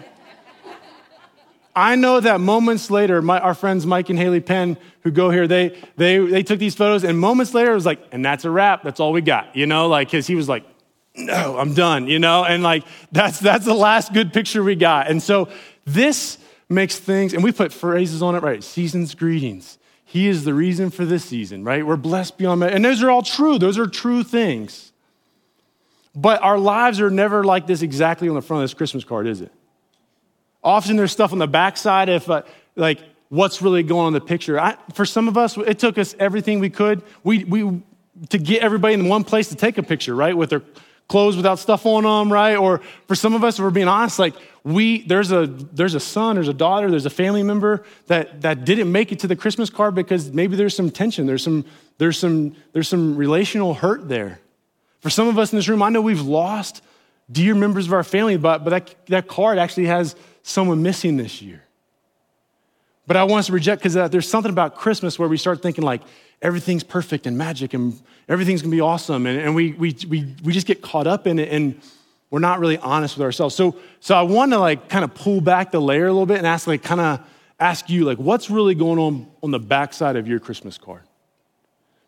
I 1.75 1.97
know 1.97 2.21
that 2.21 2.41
moments 2.41 2.91
later, 2.91 3.23
my, 3.23 3.41
our 3.41 3.55
friends 3.55 3.87
Mike 3.87 4.11
and 4.11 4.19
Haley 4.19 4.41
Penn, 4.41 4.77
who 5.01 5.11
go 5.11 5.31
here, 5.31 5.49
they, 5.49 5.79
they, 5.97 6.19
they 6.19 6.43
took 6.43 6.59
these 6.59 6.75
photos, 6.75 7.03
and 7.03 7.19
moments 7.19 7.55
later, 7.55 7.73
it 7.73 7.75
was 7.75 7.87
like, 7.87 8.01
and 8.13 8.25
that's 8.25 8.45
a 8.45 8.51
wrap. 8.51 8.83
That's 8.83 9.01
all 9.01 9.13
we 9.13 9.23
got, 9.23 9.57
you 9.57 9.67
know? 9.67 9.89
Like, 9.89 10.09
because 10.09 10.27
he 10.27 10.35
was 10.35 10.49
like, 10.49 10.65
no, 11.15 11.59
I'm 11.59 11.73
done, 11.73 12.09
you 12.09 12.19
know? 12.19 12.45
And 12.45 12.63
like, 12.63 12.85
that's, 13.11 13.39
that's 13.39 13.65
the 13.65 13.75
last 13.75 14.13
good 14.13 14.33
picture 14.33 14.63
we 14.63 14.75
got. 14.75 15.09
And 15.09 15.23
so 15.23 15.49
this 15.87 16.39
makes 16.69 16.99
things, 16.99 17.33
and 17.33 17.43
we 17.43 17.53
put 17.53 17.73
phrases 17.73 18.23
on 18.23 18.35
it, 18.35 18.43
right? 18.43 18.63
Season's 18.63 19.15
greetings. 19.15 19.79
He 20.05 20.29
is 20.29 20.45
the 20.45 20.53
reason 20.53 20.91
for 20.91 21.07
this 21.07 21.25
season, 21.25 21.65
right? 21.65 21.87
We're 21.87 21.97
blessed 21.97 22.37
beyond 22.37 22.61
measure. 22.61 22.75
And 22.75 22.85
those 22.85 23.03
are 23.03 23.11
all 23.11 23.23
true, 23.23 23.59
those 23.59 23.79
are 23.79 23.87
true 23.87 24.23
things. 24.23 24.93
But 26.15 26.43
our 26.43 26.59
lives 26.59 27.01
are 27.01 27.11
never 27.11 27.45
like 27.45 27.67
this 27.67 27.81
exactly 27.81 28.29
on 28.29 28.35
the 28.35 28.43
front 28.43 28.63
of 28.63 28.65
this 28.69 28.75
Christmas 28.75 29.05
card, 29.05 29.27
is 29.27 29.41
it? 29.41 29.51
Often 30.63 30.97
there's 30.97 31.13
stuff 31.13 31.33
on 31.33 31.39
the 31.39 31.49
backside 31.49 32.09
if, 32.09 32.31
uh, 32.31 32.43
like, 32.77 33.01
what's 33.29 33.63
really 33.63 33.83
going 33.83 34.03
on 34.03 34.07
in 34.09 34.13
the 34.13 34.21
picture. 34.21 34.61
I, 34.61 34.77
for 34.95 35.05
some 35.05 35.27
of 35.27 35.39
us, 35.39 35.57
it 35.57 35.79
took 35.79 35.97
us 35.97 36.15
everything 36.19 36.61
we 36.61 36.71
could 36.71 37.03
we, 37.25 37.45
we, 37.45 37.83
to 38.29 38.39
get 38.39 38.63
everybody 38.63 38.95
in 38.95 39.09
one 39.09 39.25
place 39.25 39.49
to 39.49 39.57
take 39.57 39.79
a 39.79 39.83
picture, 39.83 40.15
right? 40.15 40.37
With 40.37 40.51
their 40.51 40.63
clothes 41.09 41.37
without 41.37 41.59
stuff 41.59 41.85
on 41.87 42.05
them, 42.05 42.33
right? 42.33 42.57
Or 42.57 42.81
for 43.09 43.15
some 43.15 43.35
of 43.35 43.43
us, 43.43 43.59
if 43.59 43.65
we're 43.65 43.71
being 43.71 43.89
honest, 43.89 44.19
like 44.19 44.35
we, 44.65 45.03
there's 45.03 45.33
a, 45.33 45.47
there's 45.47 45.95
a 45.95 46.01
son, 46.01 46.37
there's 46.37 46.49
a 46.49 46.55
daughter, 46.55 46.91
there's 46.91 47.07
a 47.07 47.11
family 47.11 47.43
member 47.43 47.85
that, 48.07 48.43
that 48.43 48.65
didn't 48.65 48.91
make 48.91 49.13
it 49.13 49.21
to 49.21 49.27
the 49.27 49.37
Christmas 49.37 49.71
card 49.71 49.95
because 49.95 50.31
maybe 50.31 50.57
there's 50.57 50.77
some 50.77 50.91
tension, 50.91 51.27
there's 51.27 51.43
some, 51.43 51.65
there's 51.99 52.19
some, 52.19 52.55
there's 52.73 52.89
some 52.89 53.17
relational 53.17 53.75
hurt 53.75 54.09
there. 54.09 54.41
For 55.01 55.11
some 55.11 55.29
of 55.29 55.39
us 55.39 55.53
in 55.53 55.59
this 55.59 55.69
room, 55.69 55.83
I 55.83 55.89
know 55.89 56.01
we've 56.01 56.21
lost 56.21 56.83
dear 57.31 57.55
members 57.55 57.87
of 57.87 57.93
our 57.93 58.05
family, 58.05 58.37
but, 58.37 58.63
but 58.65 58.71
that, 58.71 59.07
that 59.07 59.27
card 59.27 59.59
actually 59.59 59.87
has 59.87 60.15
someone 60.43 60.83
missing 60.83 61.17
this 61.17 61.43
year. 61.43 61.63
But 63.07 63.17
I 63.17 63.25
want 63.25 63.41
us 63.41 63.47
to 63.47 63.53
reject 63.53 63.83
because 63.83 63.97
uh, 63.97 64.09
there's 64.09 64.29
something 64.29 64.51
about 64.51 64.77
Christmas 64.77 65.19
where 65.19 65.29
we 65.29 65.37
start 65.37 65.63
thinking 65.63 65.85
like 65.85 66.03
everything's 66.41 66.85
perfect 66.85 67.27
and 67.27 67.37
magic 67.37 67.75
and 67.75 68.01
everything's 68.29 68.63
gonna 68.63 68.71
be 68.71 68.81
awesome. 68.81 69.27
And, 69.27 69.41
and 69.41 69.55
we, 69.55 69.73
we, 69.73 69.97
we, 70.09 70.35
we 70.45 70.53
just 70.53 70.67
get 70.67 70.83
caught 70.83 71.07
up 71.07 71.27
in 71.27 71.39
it. 71.39 71.49
And, 71.51 71.81
we're 72.33 72.39
not 72.39 72.61
really 72.61 72.79
honest 72.79 73.19
with 73.19 73.25
ourselves. 73.27 73.55
So, 73.55 73.77
so 74.01 74.17
I 74.17 74.23
want 74.23 74.53
to 74.53 74.59
like 74.59 74.89
kind 74.89 75.05
of 75.05 75.15
pull 75.15 75.43
back 75.43 75.71
the 75.71 75.81
layer 75.81 76.07
a 76.07 76.13
little 76.13 76.25
bit 76.25 76.39
and 76.39 76.47
ask 76.47 76.67
like 76.67 76.83
kind 76.83 77.01
of 77.01 77.21
ask 77.61 77.91
you 77.91 78.07
like 78.07 78.17
what's 78.17 78.49
really 78.49 78.75
going 78.75 78.99
on 78.99 79.27
on 79.43 79.51
the 79.51 79.59
backside 79.59 80.17
of 80.17 80.27
your 80.27 80.41
Christmas 80.41 80.79
card? 80.79 81.03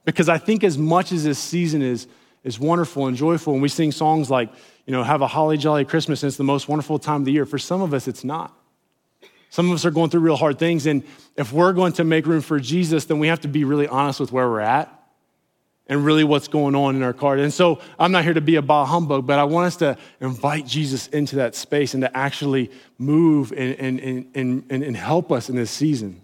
Because 0.06 0.30
I 0.30 0.38
think 0.38 0.64
as 0.64 0.78
much 0.78 1.12
as 1.12 1.24
this 1.24 1.38
season 1.38 1.82
is 1.82 2.08
is 2.44 2.60
wonderful 2.60 3.06
and 3.06 3.16
joyful, 3.16 3.54
and 3.54 3.62
we 3.62 3.68
sing 3.68 3.90
songs 3.90 4.30
like 4.30 4.50
you 4.86 4.92
know 4.92 5.02
have 5.02 5.22
a 5.22 5.26
holly 5.26 5.56
jolly 5.56 5.84
Christmas 5.84 6.22
and 6.22 6.28
it's 6.28 6.36
the 6.36 6.44
most 6.44 6.68
wonderful 6.68 6.98
time 6.98 7.22
of 7.22 7.24
the 7.24 7.32
year. 7.32 7.46
For 7.46 7.58
some 7.58 7.82
of 7.82 7.92
us, 7.92 8.06
it's 8.06 8.24
not. 8.24 8.56
Some 9.50 9.70
of 9.70 9.74
us 9.74 9.84
are 9.84 9.90
going 9.90 10.10
through 10.10 10.20
real 10.20 10.36
hard 10.36 10.58
things, 10.58 10.86
and 10.86 11.02
if 11.36 11.52
we're 11.52 11.72
going 11.72 11.94
to 11.94 12.04
make 12.04 12.26
room 12.26 12.40
for 12.40 12.60
Jesus, 12.60 13.06
then 13.06 13.18
we 13.18 13.28
have 13.28 13.40
to 13.40 13.48
be 13.48 13.64
really 13.64 13.88
honest 13.88 14.20
with 14.20 14.32
where 14.32 14.48
we're 14.48 14.60
at 14.60 14.90
and 15.86 16.04
really 16.04 16.24
what's 16.24 16.48
going 16.48 16.74
on 16.74 16.96
in 16.96 17.02
our 17.02 17.12
card. 17.12 17.40
And 17.40 17.52
so 17.52 17.80
I'm 17.98 18.10
not 18.10 18.24
here 18.24 18.32
to 18.32 18.40
be 18.40 18.56
a 18.56 18.62
bah 18.62 18.86
humbug, 18.86 19.26
but 19.26 19.38
I 19.38 19.44
want 19.44 19.66
us 19.66 19.76
to 19.76 19.98
invite 20.20 20.66
Jesus 20.66 21.08
into 21.08 21.36
that 21.36 21.54
space 21.54 21.94
and 21.94 22.02
to 22.02 22.16
actually 22.16 22.70
move 22.98 23.52
and, 23.52 23.78
and, 23.78 24.00
and, 24.00 24.64
and, 24.70 24.82
and 24.82 24.96
help 24.96 25.30
us 25.30 25.50
in 25.50 25.56
this 25.56 25.70
season. 25.70 26.22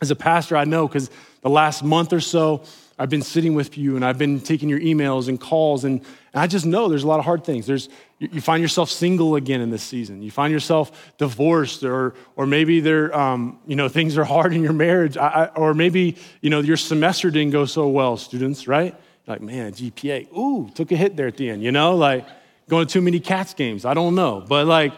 As 0.00 0.10
a 0.10 0.16
pastor, 0.16 0.56
I 0.56 0.64
know 0.64 0.88
because 0.88 1.10
the 1.42 1.50
last 1.50 1.82
month 1.82 2.12
or 2.12 2.20
so, 2.20 2.62
I've 2.98 3.10
been 3.10 3.22
sitting 3.22 3.54
with 3.54 3.76
you 3.76 3.96
and 3.96 4.04
I've 4.04 4.16
been 4.16 4.40
taking 4.40 4.70
your 4.70 4.80
emails 4.80 5.28
and 5.28 5.38
calls, 5.38 5.84
and, 5.84 6.00
and 6.00 6.42
I 6.42 6.46
just 6.46 6.64
know 6.64 6.88
there's 6.88 7.02
a 7.02 7.06
lot 7.06 7.18
of 7.18 7.26
hard 7.26 7.44
things. 7.44 7.66
There's, 7.66 7.90
you 8.18 8.40
find 8.40 8.62
yourself 8.62 8.90
single 8.90 9.36
again 9.36 9.60
in 9.60 9.68
this 9.68 9.82
season. 9.82 10.22
You 10.22 10.30
find 10.30 10.50
yourself 10.50 11.12
divorced, 11.18 11.84
or, 11.84 12.14
or 12.36 12.46
maybe 12.46 12.80
there, 12.80 13.14
um, 13.14 13.58
you 13.66 13.76
know, 13.76 13.90
things 13.90 14.16
are 14.16 14.24
hard 14.24 14.54
in 14.54 14.62
your 14.62 14.72
marriage, 14.72 15.18
I, 15.18 15.26
I, 15.26 15.46
or 15.48 15.74
maybe 15.74 16.16
you 16.40 16.48
know 16.48 16.60
your 16.60 16.78
semester 16.78 17.30
didn't 17.30 17.52
go 17.52 17.66
so 17.66 17.88
well, 17.88 18.16
students. 18.16 18.66
Right? 18.66 18.94
Like, 19.26 19.42
man, 19.42 19.72
GPA, 19.72 20.32
ooh, 20.34 20.70
took 20.74 20.90
a 20.90 20.96
hit 20.96 21.16
there 21.16 21.26
at 21.26 21.36
the 21.36 21.50
end. 21.50 21.62
You 21.62 21.72
know, 21.72 21.96
like 21.96 22.26
going 22.68 22.86
to 22.86 22.92
too 22.92 23.02
many 23.02 23.20
Cats 23.20 23.52
games. 23.52 23.84
I 23.84 23.92
don't 23.92 24.14
know, 24.14 24.40
but 24.40 24.66
like 24.66 24.94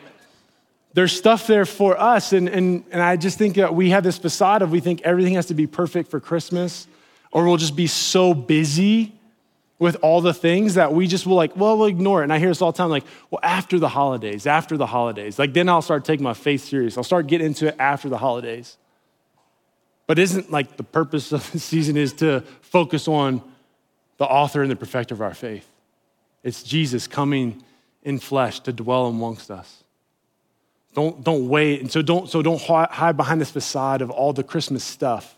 there's 0.92 1.12
stuff 1.12 1.48
there 1.48 1.66
for 1.66 2.00
us, 2.00 2.32
and 2.32 2.48
and 2.48 2.84
and 2.92 3.02
I 3.02 3.16
just 3.16 3.38
think 3.38 3.56
that 3.56 3.74
we 3.74 3.90
have 3.90 4.04
this 4.04 4.18
facade 4.18 4.62
of 4.62 4.70
we 4.70 4.78
think 4.78 5.02
everything 5.02 5.34
has 5.34 5.46
to 5.46 5.54
be 5.54 5.66
perfect 5.66 6.12
for 6.12 6.20
Christmas 6.20 6.86
or 7.32 7.44
we'll 7.46 7.56
just 7.56 7.76
be 7.76 7.86
so 7.86 8.34
busy 8.34 9.12
with 9.78 9.96
all 10.02 10.20
the 10.20 10.34
things 10.34 10.74
that 10.74 10.92
we 10.92 11.06
just 11.06 11.26
will 11.26 11.36
like, 11.36 11.56
well, 11.56 11.78
we'll 11.78 11.86
ignore 11.86 12.20
it. 12.20 12.24
And 12.24 12.32
I 12.32 12.38
hear 12.38 12.48
this 12.48 12.60
all 12.60 12.72
the 12.72 12.78
time, 12.78 12.90
like, 12.90 13.04
well, 13.30 13.40
after 13.42 13.78
the 13.78 13.88
holidays, 13.88 14.46
after 14.46 14.76
the 14.76 14.86
holidays, 14.86 15.38
like 15.38 15.52
then 15.52 15.68
I'll 15.68 15.82
start 15.82 16.04
taking 16.04 16.24
my 16.24 16.34
faith 16.34 16.64
serious. 16.64 16.96
I'll 16.96 17.04
start 17.04 17.28
getting 17.28 17.46
into 17.46 17.68
it 17.68 17.76
after 17.78 18.08
the 18.08 18.18
holidays. 18.18 18.76
But 20.06 20.18
isn't 20.18 20.50
like 20.50 20.76
the 20.76 20.82
purpose 20.82 21.32
of 21.32 21.50
the 21.52 21.58
season 21.58 21.96
is 21.96 22.12
to 22.14 22.40
focus 22.60 23.06
on 23.06 23.42
the 24.16 24.24
author 24.24 24.62
and 24.62 24.70
the 24.70 24.76
perfecter 24.76 25.14
of 25.14 25.22
our 25.22 25.34
faith? 25.34 25.68
It's 26.42 26.62
Jesus 26.62 27.06
coming 27.06 27.62
in 28.02 28.18
flesh 28.18 28.60
to 28.60 28.72
dwell 28.72 29.06
amongst 29.06 29.50
us. 29.50 29.84
Don't, 30.94 31.22
don't 31.22 31.48
wait. 31.48 31.80
And 31.80 31.92
so 31.92 32.02
don't, 32.02 32.28
so 32.28 32.42
don't 32.42 32.60
hide 32.60 33.16
behind 33.16 33.40
this 33.40 33.50
facade 33.50 34.02
of 34.02 34.10
all 34.10 34.32
the 34.32 34.42
Christmas 34.42 34.82
stuff 34.82 35.37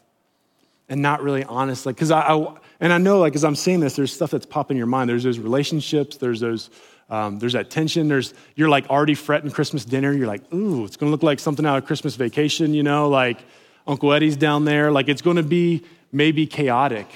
and 0.91 1.01
not 1.01 1.23
really 1.23 1.45
honest. 1.45 1.87
Like, 1.87 1.95
because 1.95 2.11
I, 2.11 2.21
I, 2.21 2.55
and 2.81 2.93
I 2.93 2.99
know, 2.99 3.21
like, 3.21 3.37
as 3.37 3.45
I'm 3.45 3.55
saying 3.55 3.81
this, 3.81 3.95
there's 3.95 4.13
stuff 4.13 4.33
that's 4.33 4.45
popping 4.45 4.75
in 4.75 4.79
your 4.79 4.89
mind. 4.89 5.09
There's 5.09 5.23
those 5.23 5.39
relationships, 5.39 6.17
there's 6.17 6.41
those, 6.41 6.69
um, 7.09 7.39
there's 7.39 7.53
that 7.55 7.71
tension. 7.71 8.09
There's, 8.09 8.35
you're 8.57 8.69
like 8.69 8.91
already 8.91 9.15
fretting 9.15 9.51
Christmas 9.51 9.85
dinner. 9.85 10.13
You're 10.13 10.27
like, 10.27 10.53
ooh, 10.53 10.85
it's 10.85 10.97
gonna 10.97 11.13
look 11.13 11.23
like 11.23 11.39
something 11.39 11.65
out 11.65 11.79
of 11.79 11.87
Christmas 11.87 12.17
vacation, 12.17 12.75
you 12.75 12.83
know, 12.83 13.09
like 13.09 13.39
Uncle 13.87 14.13
Eddie's 14.13 14.37
down 14.37 14.65
there. 14.65 14.91
Like, 14.91 15.09
it's 15.09 15.23
gonna 15.23 15.45
be 15.45 15.85
maybe 16.13 16.47
chaotic. 16.47 17.07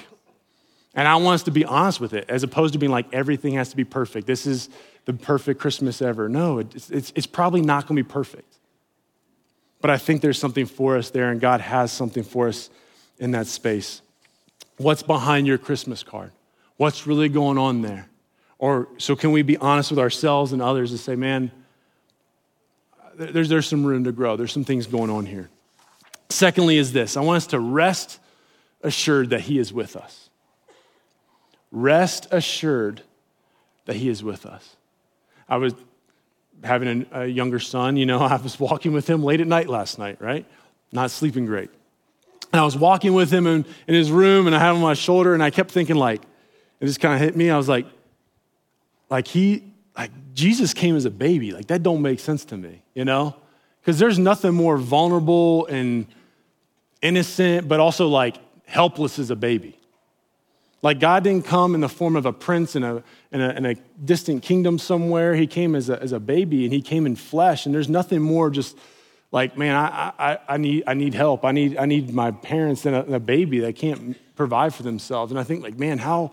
And 0.93 1.05
I 1.05 1.17
want 1.17 1.35
us 1.35 1.43
to 1.43 1.51
be 1.51 1.65
honest 1.65 1.99
with 1.99 2.13
it, 2.13 2.29
as 2.29 2.43
opposed 2.43 2.71
to 2.73 2.79
being 2.79 2.93
like, 2.93 3.13
everything 3.13 3.55
has 3.55 3.69
to 3.71 3.75
be 3.75 3.83
perfect. 3.83 4.25
This 4.25 4.47
is 4.47 4.69
the 5.03 5.13
perfect 5.13 5.59
Christmas 5.59 6.01
ever. 6.01 6.29
No, 6.29 6.59
it's, 6.59 6.89
it's, 6.89 7.11
it's 7.13 7.27
probably 7.27 7.61
not 7.61 7.87
gonna 7.87 7.99
be 7.99 8.07
perfect. 8.07 8.55
But 9.81 9.89
I 9.91 9.97
think 9.97 10.21
there's 10.21 10.39
something 10.39 10.65
for 10.65 10.95
us 10.95 11.09
there, 11.09 11.29
and 11.29 11.41
God 11.41 11.59
has 11.59 11.91
something 11.91 12.23
for 12.23 12.47
us 12.47 12.69
in 13.17 13.31
that 13.31 13.47
space. 13.47 14.01
What's 14.77 15.03
behind 15.03 15.47
your 15.47 15.57
Christmas 15.57 16.03
card? 16.03 16.31
What's 16.77 17.07
really 17.07 17.29
going 17.29 17.57
on 17.57 17.81
there? 17.81 18.09
Or 18.57 18.87
so 18.97 19.15
can 19.15 19.31
we 19.31 19.41
be 19.41 19.57
honest 19.57 19.91
with 19.91 19.99
ourselves 19.99 20.51
and 20.51 20.61
others 20.61 20.91
and 20.91 20.99
say, 20.99 21.15
man, 21.15 21.51
there's, 23.15 23.49
there's 23.49 23.67
some 23.67 23.85
room 23.85 24.03
to 24.05 24.11
grow. 24.11 24.35
There's 24.35 24.51
some 24.51 24.63
things 24.63 24.87
going 24.87 25.09
on 25.09 25.25
here. 25.25 25.49
Secondly, 26.29 26.77
is 26.77 26.91
this 26.91 27.15
I 27.17 27.21
want 27.21 27.37
us 27.37 27.47
to 27.47 27.59
rest 27.59 28.19
assured 28.81 29.29
that 29.29 29.41
He 29.41 29.59
is 29.59 29.71
with 29.71 29.95
us. 29.95 30.29
Rest 31.71 32.27
assured 32.31 33.01
that 33.85 33.95
He 33.95 34.09
is 34.09 34.23
with 34.23 34.45
us. 34.45 34.75
I 35.47 35.57
was 35.57 35.73
having 36.63 37.05
a, 37.11 37.21
a 37.21 37.25
younger 37.25 37.59
son, 37.59 37.97
you 37.97 38.05
know, 38.05 38.19
I 38.21 38.37
was 38.37 38.59
walking 38.59 38.93
with 38.93 39.09
him 39.09 39.23
late 39.23 39.41
at 39.41 39.47
night 39.47 39.69
last 39.69 39.99
night, 39.99 40.21
right? 40.21 40.45
Not 40.91 41.11
sleeping 41.11 41.45
great. 41.45 41.69
And 42.55 42.61
I 42.61 42.63
was 42.63 42.77
walking 42.77 43.13
with 43.13 43.31
him 43.31 43.47
in, 43.47 43.65
in 43.85 43.93
his 43.93 44.09
room 44.09 44.47
and 44.47 44.55
I 44.55 44.59
had 44.59 44.69
him 44.69 44.77
on 44.77 44.81
my 44.81 44.93
shoulder 44.93 45.33
and 45.33 45.43
I 45.43 45.49
kept 45.49 45.71
thinking 45.71 45.97
like, 45.97 46.21
it 46.79 46.85
just 46.85 47.01
kind 47.01 47.13
of 47.13 47.19
hit 47.19 47.35
me. 47.35 47.49
I 47.49 47.57
was 47.57 47.67
like, 47.67 47.85
like 49.09 49.27
he, 49.27 49.73
like 49.97 50.11
Jesus 50.33 50.73
came 50.73 50.95
as 50.95 51.03
a 51.03 51.09
baby. 51.09 51.51
Like 51.51 51.67
that 51.67 51.83
don't 51.83 52.01
make 52.01 52.21
sense 52.21 52.45
to 52.45 52.55
me, 52.55 52.81
you 52.93 53.03
know? 53.03 53.35
Because 53.81 53.99
there's 53.99 54.17
nothing 54.17 54.53
more 54.53 54.77
vulnerable 54.77 55.65
and 55.65 56.07
innocent, 57.01 57.67
but 57.67 57.81
also 57.81 58.07
like 58.07 58.37
helpless 58.65 59.19
as 59.19 59.31
a 59.31 59.35
baby. 59.35 59.77
Like 60.81 61.01
God 61.01 61.25
didn't 61.25 61.43
come 61.43 61.75
in 61.75 61.81
the 61.81 61.89
form 61.89 62.15
of 62.15 62.25
a 62.25 62.31
prince 62.31 62.77
in 62.77 62.85
a, 62.85 63.03
in 63.33 63.41
a, 63.41 63.49
in 63.49 63.65
a 63.65 63.75
distant 64.05 64.43
kingdom 64.43 64.79
somewhere. 64.79 65.35
He 65.35 65.45
came 65.45 65.75
as 65.75 65.89
a, 65.89 66.01
as 66.01 66.13
a 66.13 66.21
baby 66.21 66.63
and 66.63 66.73
he 66.73 66.81
came 66.81 67.05
in 67.05 67.17
flesh. 67.17 67.65
And 67.65 67.75
there's 67.75 67.89
nothing 67.89 68.21
more 68.21 68.49
just 68.49 68.77
like, 69.31 69.57
man, 69.57 69.75
I, 69.75 70.13
I, 70.17 70.39
I, 70.47 70.57
need, 70.57 70.83
I 70.87 70.93
need 70.93 71.13
help. 71.13 71.43
I 71.43 71.51
need, 71.51 71.77
I 71.77 71.85
need 71.85 72.13
my 72.13 72.31
parents 72.31 72.85
and 72.85 72.95
a, 72.95 73.03
and 73.03 73.15
a 73.15 73.19
baby 73.19 73.59
that 73.59 73.75
can't 73.75 74.17
provide 74.35 74.73
for 74.73 74.83
themselves. 74.83 75.31
And 75.31 75.39
I 75.39 75.43
think, 75.43 75.63
like, 75.63 75.77
man, 75.77 75.97
how, 75.97 76.31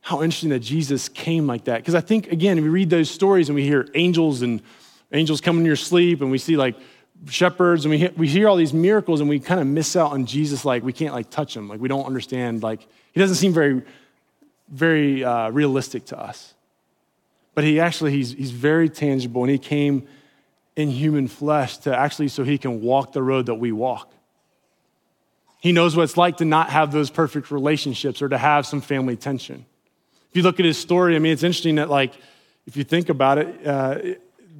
how 0.00 0.22
interesting 0.22 0.50
that 0.50 0.60
Jesus 0.60 1.08
came 1.08 1.46
like 1.46 1.64
that. 1.64 1.78
Because 1.78 1.94
I 1.94 2.00
think, 2.00 2.30
again, 2.30 2.60
we 2.62 2.68
read 2.68 2.90
those 2.90 3.10
stories 3.10 3.48
and 3.48 3.56
we 3.56 3.64
hear 3.64 3.88
angels 3.94 4.42
and 4.42 4.62
angels 5.12 5.40
come 5.40 5.58
in 5.58 5.64
your 5.64 5.76
sleep 5.76 6.20
and 6.20 6.30
we 6.30 6.38
see 6.38 6.56
like 6.56 6.76
shepherds 7.28 7.84
and 7.84 7.90
we 7.90 8.08
we 8.16 8.28
hear 8.28 8.48
all 8.48 8.56
these 8.56 8.72
miracles 8.72 9.20
and 9.20 9.28
we 9.28 9.40
kind 9.40 9.60
of 9.60 9.66
miss 9.66 9.96
out 9.96 10.12
on 10.12 10.24
Jesus. 10.24 10.64
Like, 10.64 10.82
we 10.82 10.92
can't 10.92 11.14
like 11.14 11.30
touch 11.30 11.56
him. 11.56 11.68
Like, 11.68 11.80
we 11.80 11.88
don't 11.88 12.06
understand. 12.06 12.62
Like, 12.62 12.86
he 13.12 13.20
doesn't 13.20 13.36
seem 13.36 13.52
very, 13.52 13.82
very 14.68 15.24
uh, 15.24 15.50
realistic 15.50 16.06
to 16.06 16.18
us. 16.18 16.54
But 17.54 17.64
he 17.64 17.80
actually, 17.80 18.12
he's, 18.12 18.32
he's 18.32 18.52
very 18.52 18.88
tangible 18.88 19.42
and 19.42 19.50
he 19.50 19.58
came 19.58 20.06
in 20.80 20.90
human 20.90 21.28
flesh 21.28 21.76
to 21.78 21.96
actually 21.96 22.28
so 22.28 22.42
he 22.42 22.58
can 22.58 22.80
walk 22.80 23.12
the 23.12 23.22
road 23.22 23.46
that 23.46 23.54
we 23.54 23.70
walk. 23.70 24.12
He 25.60 25.72
knows 25.72 25.94
what 25.94 26.04
it's 26.04 26.16
like 26.16 26.38
to 26.38 26.44
not 26.44 26.70
have 26.70 26.90
those 26.90 27.10
perfect 27.10 27.50
relationships 27.50 28.22
or 28.22 28.28
to 28.28 28.38
have 28.38 28.66
some 28.66 28.80
family 28.80 29.16
tension. 29.16 29.66
If 30.30 30.36
you 30.36 30.42
look 30.42 30.58
at 30.58 30.64
his 30.64 30.78
story, 30.78 31.16
I 31.16 31.18
mean, 31.18 31.32
it's 31.32 31.42
interesting 31.42 31.74
that, 31.74 31.90
like, 31.90 32.14
if 32.66 32.76
you 32.76 32.84
think 32.84 33.08
about 33.08 33.38
it, 33.38 33.66
uh, 33.66 33.98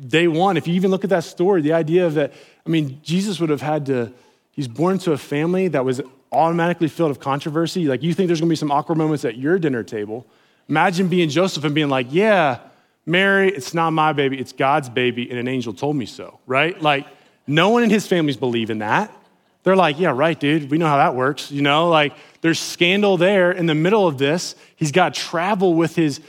day 0.07 0.29
one, 0.29 0.57
if 0.57 0.69
you 0.69 0.75
even 0.75 0.91
look 0.91 1.05
at 1.05 1.11
that 1.11 1.25
story, 1.25 1.63
the 1.63 1.73
idea 1.73 2.07
of 2.07 2.15
that, 2.15 2.33
I 2.67 2.69
mean, 2.69 3.01
Jesus 3.03 3.41
would 3.41 3.51
have 3.51 3.63
had 3.63 3.87
to, 3.87 4.13
he's 4.53 4.69
born 4.69 4.99
to 4.99 5.13
a 5.13 5.19
family 5.19 5.69
that 5.69 5.85
was 5.85 6.01
automatically 6.33 6.89
filled 6.89 7.11
of 7.11 7.21
controversy. 7.21 7.87
Like, 7.87 8.03
you 8.03 8.13
think 8.15 8.27
there's 8.27 8.41
gonna 8.41 8.51
be 8.51 8.57
some 8.57 8.71
awkward 8.71 8.99
moments 8.99 9.25
at 9.25 9.39
your 9.39 9.59
dinner 9.59 9.83
table. 9.83 10.27
Imagine 10.69 11.09
being 11.09 11.29
Joseph 11.29 11.65
and 11.65 11.75
being 11.75 11.89
like, 11.89 12.09
yeah, 12.11 12.59
Mary, 13.07 13.51
it's 13.51 13.75
not 13.75 13.91
my 13.91 14.13
baby, 14.13 14.39
it's 14.39 14.53
God's 14.53 14.89
baby, 14.89 15.29
and 15.31 15.39
an 15.39 15.49
angel 15.49 15.73
told 15.73 15.97
me 15.97 16.07
so, 16.07 16.39
right? 16.47 16.81
Like, 16.81 17.07
no 17.47 17.71
one 17.71 17.83
in 17.83 17.91
his 17.91 18.07
families 18.07 18.37
believe 18.37 18.71
in 18.71 18.79
that. 18.79 19.15
They're 19.63 19.77
like, 19.77 19.99
yeah, 19.99 20.13
right, 20.15 20.39
dude, 20.39 20.71
we 20.71 20.79
know 20.79 20.87
how 20.87 20.97
that 20.97 21.15
works, 21.15 21.51
you 21.51 21.63
know? 21.63 21.89
Like, 21.89 22.15
there's 22.41 22.59
scandal 22.59 23.17
there 23.17 23.53
in 23.53 23.67
the 23.67 23.75
middle 23.75 24.07
of 24.07 24.19
this. 24.19 24.55
He's 24.77 24.93
got 24.93 25.15
travel 25.15 25.75
with 25.75 25.97
his, 25.97 26.21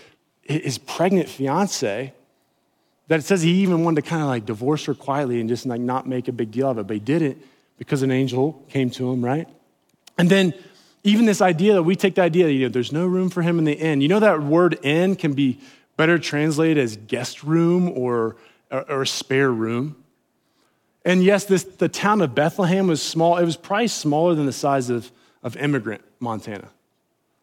his 0.43 0.77
pregnant 0.77 1.29
fiance 1.29 2.13
that 3.07 3.19
it 3.19 3.23
says 3.23 3.41
he 3.41 3.61
even 3.61 3.83
wanted 3.83 4.03
to 4.03 4.09
kind 4.09 4.21
of 4.21 4.29
like 4.29 4.45
divorce 4.45 4.85
her 4.85 4.93
quietly 4.93 5.39
and 5.41 5.49
just 5.49 5.65
like 5.65 5.81
not 5.81 6.07
make 6.07 6.27
a 6.27 6.31
big 6.31 6.49
deal 6.49 6.69
of 6.69 6.77
it, 6.77 6.87
but 6.87 6.93
he 6.93 6.99
didn't 6.99 7.41
because 7.77 8.03
an 8.03 8.11
angel 8.11 8.63
came 8.69 8.89
to 8.91 9.11
him, 9.11 9.23
right? 9.23 9.47
And 10.17 10.29
then 10.29 10.53
even 11.03 11.25
this 11.25 11.41
idea 11.41 11.73
that 11.73 11.83
we 11.83 11.95
take 11.95 12.15
the 12.15 12.21
idea 12.21 12.45
that 12.45 12.53
you 12.53 12.67
know, 12.67 12.69
there's 12.69 12.91
no 12.91 13.05
room 13.05 13.29
for 13.29 13.41
him 13.41 13.59
in 13.59 13.65
the 13.65 13.77
end. 13.77 14.01
You 14.01 14.07
know 14.07 14.19
that 14.19 14.41
word 14.41 14.79
"end" 14.83 15.19
can 15.19 15.33
be 15.33 15.59
better 15.97 16.17
translated 16.17 16.77
as 16.77 16.97
guest 16.97 17.43
room 17.43 17.89
or, 17.89 18.35
or, 18.71 19.01
a 19.01 19.07
spare 19.07 19.51
room. 19.51 19.95
And 21.03 21.23
yes, 21.23 21.45
this, 21.45 21.63
the 21.63 21.89
town 21.89 22.21
of 22.21 22.35
Bethlehem 22.35 22.87
was 22.87 23.01
small. 23.01 23.37
It 23.37 23.45
was 23.45 23.57
probably 23.57 23.87
smaller 23.87 24.35
than 24.35 24.45
the 24.45 24.53
size 24.53 24.89
of, 24.89 25.11
of 25.43 25.55
Emigrant, 25.57 26.03
Montana. 26.19 26.69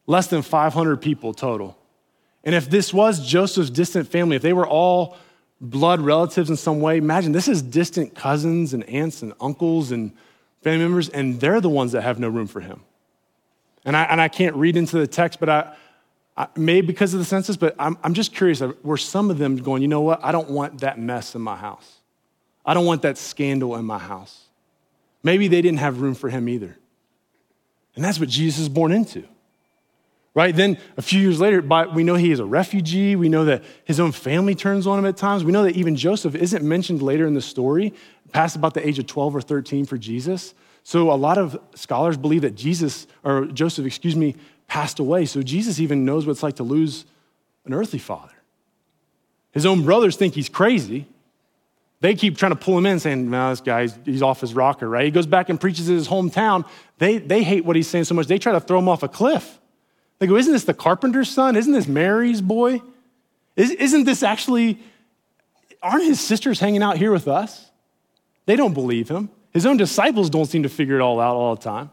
Less 0.07 0.29
than 0.29 0.43
500 0.43 0.97
people 0.97 1.35
total. 1.35 1.77
And 2.45 2.55
if 2.55 2.71
this 2.71 2.95
was 2.95 3.27
Joseph's 3.27 3.71
distant 3.71 4.09
family, 4.09 4.37
if 4.37 4.43
they 4.43 4.53
were 4.53 4.67
all 4.67 5.17
blood 5.61 6.01
relatives 6.01 6.51
in 6.51 6.57
some 6.57 6.81
way, 6.81 6.97
imagine 6.97 7.33
this 7.33 7.49
is 7.49 7.63
distant 7.63 8.15
cousins 8.15 8.73
and 8.73 8.85
aunts 8.89 9.23
and 9.23 9.33
uncles 9.41 9.91
and 9.91 10.13
family 10.63 10.85
members, 10.85 11.09
and 11.09 11.41
they're 11.41 11.61
the 11.61 11.69
ones 11.69 11.93
that 11.93 12.03
have 12.03 12.19
no 12.19 12.29
room 12.29 12.47
for 12.47 12.61
him. 12.61 12.81
And 13.85 13.97
I, 13.97 14.05
and 14.05 14.21
I 14.21 14.29
can't 14.29 14.55
read 14.57 14.77
into 14.77 14.99
the 14.99 15.07
text, 15.07 15.41
but 15.41 15.49
I, 15.49 15.75
maybe 16.57 16.87
because 16.87 17.15
of 17.15 17.21
the 17.21 17.25
census, 17.25 17.57
but 17.57 17.75
I'm, 17.79 17.99
I'm 18.05 18.15
just 18.15 18.35
curious 18.35 18.63
uh, 18.63 18.73
were 18.83 18.97
some 18.97 19.31
of 19.31 19.39
them 19.39 19.57
going, 19.57 19.83
you 19.83 19.89
know 19.89 20.03
what? 20.03 20.21
I 20.23 20.33
don't 20.33 20.51
want 20.51 20.81
that 20.81 20.99
mess 20.99 21.35
in 21.35 21.43
my 21.43 21.57
house. 21.57 21.99
I 22.65 22.75
don't 22.75 22.87
want 22.87 23.03
that 23.03 23.19
scandal 23.19 23.77
in 23.77 23.85
my 23.85 23.99
house. 23.99 24.45
Maybe 25.23 25.49
they 25.49 25.63
didn't 25.63 25.79
have 25.79 26.01
room 26.01 26.15
for 26.15 26.29
him 26.29 26.49
either. 26.49 26.77
And 27.97 28.05
that's 28.05 28.21
what 28.21 28.29
Jesus 28.29 28.61
is 28.61 28.69
born 28.69 28.93
into. 28.93 29.25
Right? 30.35 30.55
Then 30.55 30.79
a 30.97 31.03
few 31.03 31.21
years 31.21 31.41
later, 31.41 31.61
we 31.93 32.05
know 32.05 32.15
he 32.15 32.31
is 32.31 32.39
a 32.39 32.45
refugee. 32.45 33.17
We 33.17 33.29
know 33.29 33.47
that 33.47 33.65
his 33.85 33.99
own 33.99 34.13
family 34.13 34.55
turns 34.55 34.87
on 34.87 34.99
him 34.99 35.07
at 35.07 35.17
times. 35.17 35.43
We 35.43 35.51
know 35.51 35.65
that 35.65 35.75
even 35.75 35.97
Joseph 35.97 36.37
isn't 36.37 36.63
mentioned 36.63 37.03
later 37.03 37.27
in 37.27 37.35
the 37.35 37.43
story, 37.43 37.93
past 38.31 38.55
about 38.55 38.75
the 38.75 38.87
age 38.87 39.01
of 39.01 39.07
12 39.07 39.35
or 39.35 39.41
13 39.41 39.85
for 39.85 39.99
Jesus. 39.99 40.55
So 40.85 41.11
a 41.11 41.17
lot 41.17 41.39
of 41.39 41.59
scholars 41.75 42.17
believe 42.17 42.43
that 42.43 42.55
Jesus, 42.55 43.09
or 43.25 43.47
Joseph, 43.47 43.85
excuse 43.85 44.15
me, 44.15 44.37
passed 44.69 44.99
away. 45.01 45.25
So 45.25 45.43
Jesus 45.43 45.81
even 45.81 46.05
knows 46.05 46.27
what 46.27 46.33
it's 46.33 46.43
like 46.43 46.57
to 46.57 46.63
lose 46.63 47.05
an 47.65 47.75
earthly 47.75 47.99
father. 47.99 48.35
His 49.51 49.67
own 49.67 49.85
brothers 49.85 50.17
think 50.17 50.35
he's 50.35 50.49
crazy. 50.49 51.07
They 52.01 52.15
keep 52.15 52.39
trying 52.39 52.53
to 52.53 52.57
pull 52.57 52.79
him 52.79 52.87
in, 52.87 53.01
saying, 53.01 53.29
no, 53.29 53.51
this 53.51 53.61
guy, 53.61 53.89
he's 54.05 54.23
off 54.23 54.41
his 54.41 54.55
rocker, 54.55 54.89
right? 54.89 55.05
He 55.05 55.11
goes 55.11 55.27
back 55.27 55.49
and 55.49 55.61
preaches 55.61 55.89
in 55.89 55.97
his 55.97 56.07
hometown. 56.07 56.65
They, 56.99 57.19
they 57.19 57.43
hate 57.43 57.65
what 57.65 57.75
he's 57.75 57.89
saying 57.89 58.05
so 58.05 58.15
much, 58.15 58.29
they 58.29 58.39
try 58.39 58.53
to 58.53 58.61
throw 58.61 58.79
him 58.79 58.89
off 58.89 59.03
a 59.03 59.09
cliff. 59.09 59.59
They 60.19 60.27
go, 60.27 60.37
Isn't 60.37 60.53
this 60.53 60.65
the 60.65 60.75
carpenter's 60.75 61.29
son? 61.29 61.57
Isn't 61.57 61.73
this 61.73 61.89
Mary's 61.89 62.41
boy? 62.41 62.83
Isn't 63.57 64.05
this 64.05 64.23
actually, 64.23 64.79
aren't 65.83 66.05
his 66.05 66.21
sisters 66.21 66.61
hanging 66.61 66.83
out 66.83 66.97
here 66.97 67.11
with 67.11 67.27
us? 67.27 67.69
They 68.47 68.55
don't 68.55 68.75
believe 68.75 69.09
him. 69.09 69.31
His 69.53 69.67
own 69.67 69.77
disciples 69.77 70.31
don't 70.31 70.47
seem 70.47 70.63
to 70.63 70.69
figure 70.69 70.97
it 70.97 71.01
all 71.01 71.19
out 71.19 71.35
all 71.35 71.57
the 71.57 71.63
time. 71.63 71.91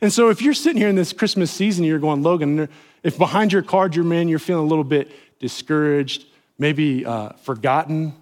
And 0.00 0.12
so 0.12 0.28
if 0.28 0.42
you're 0.42 0.54
sitting 0.54 0.78
here 0.78 0.88
in 0.88 0.96
this 0.96 1.12
Christmas 1.12 1.50
season, 1.50 1.84
you're 1.84 1.98
going, 1.98 2.22
Logan, 2.22 2.68
if 3.02 3.18
behind 3.18 3.52
your 3.52 3.62
card, 3.62 3.94
your 3.94 4.04
man, 4.04 4.28
you're 4.28 4.38
feeling 4.38 4.64
a 4.64 4.68
little 4.68 4.84
bit 4.84 5.10
discouraged, 5.38 6.26
maybe 6.58 7.06
uh, 7.06 7.30
forgotten, 7.42 8.14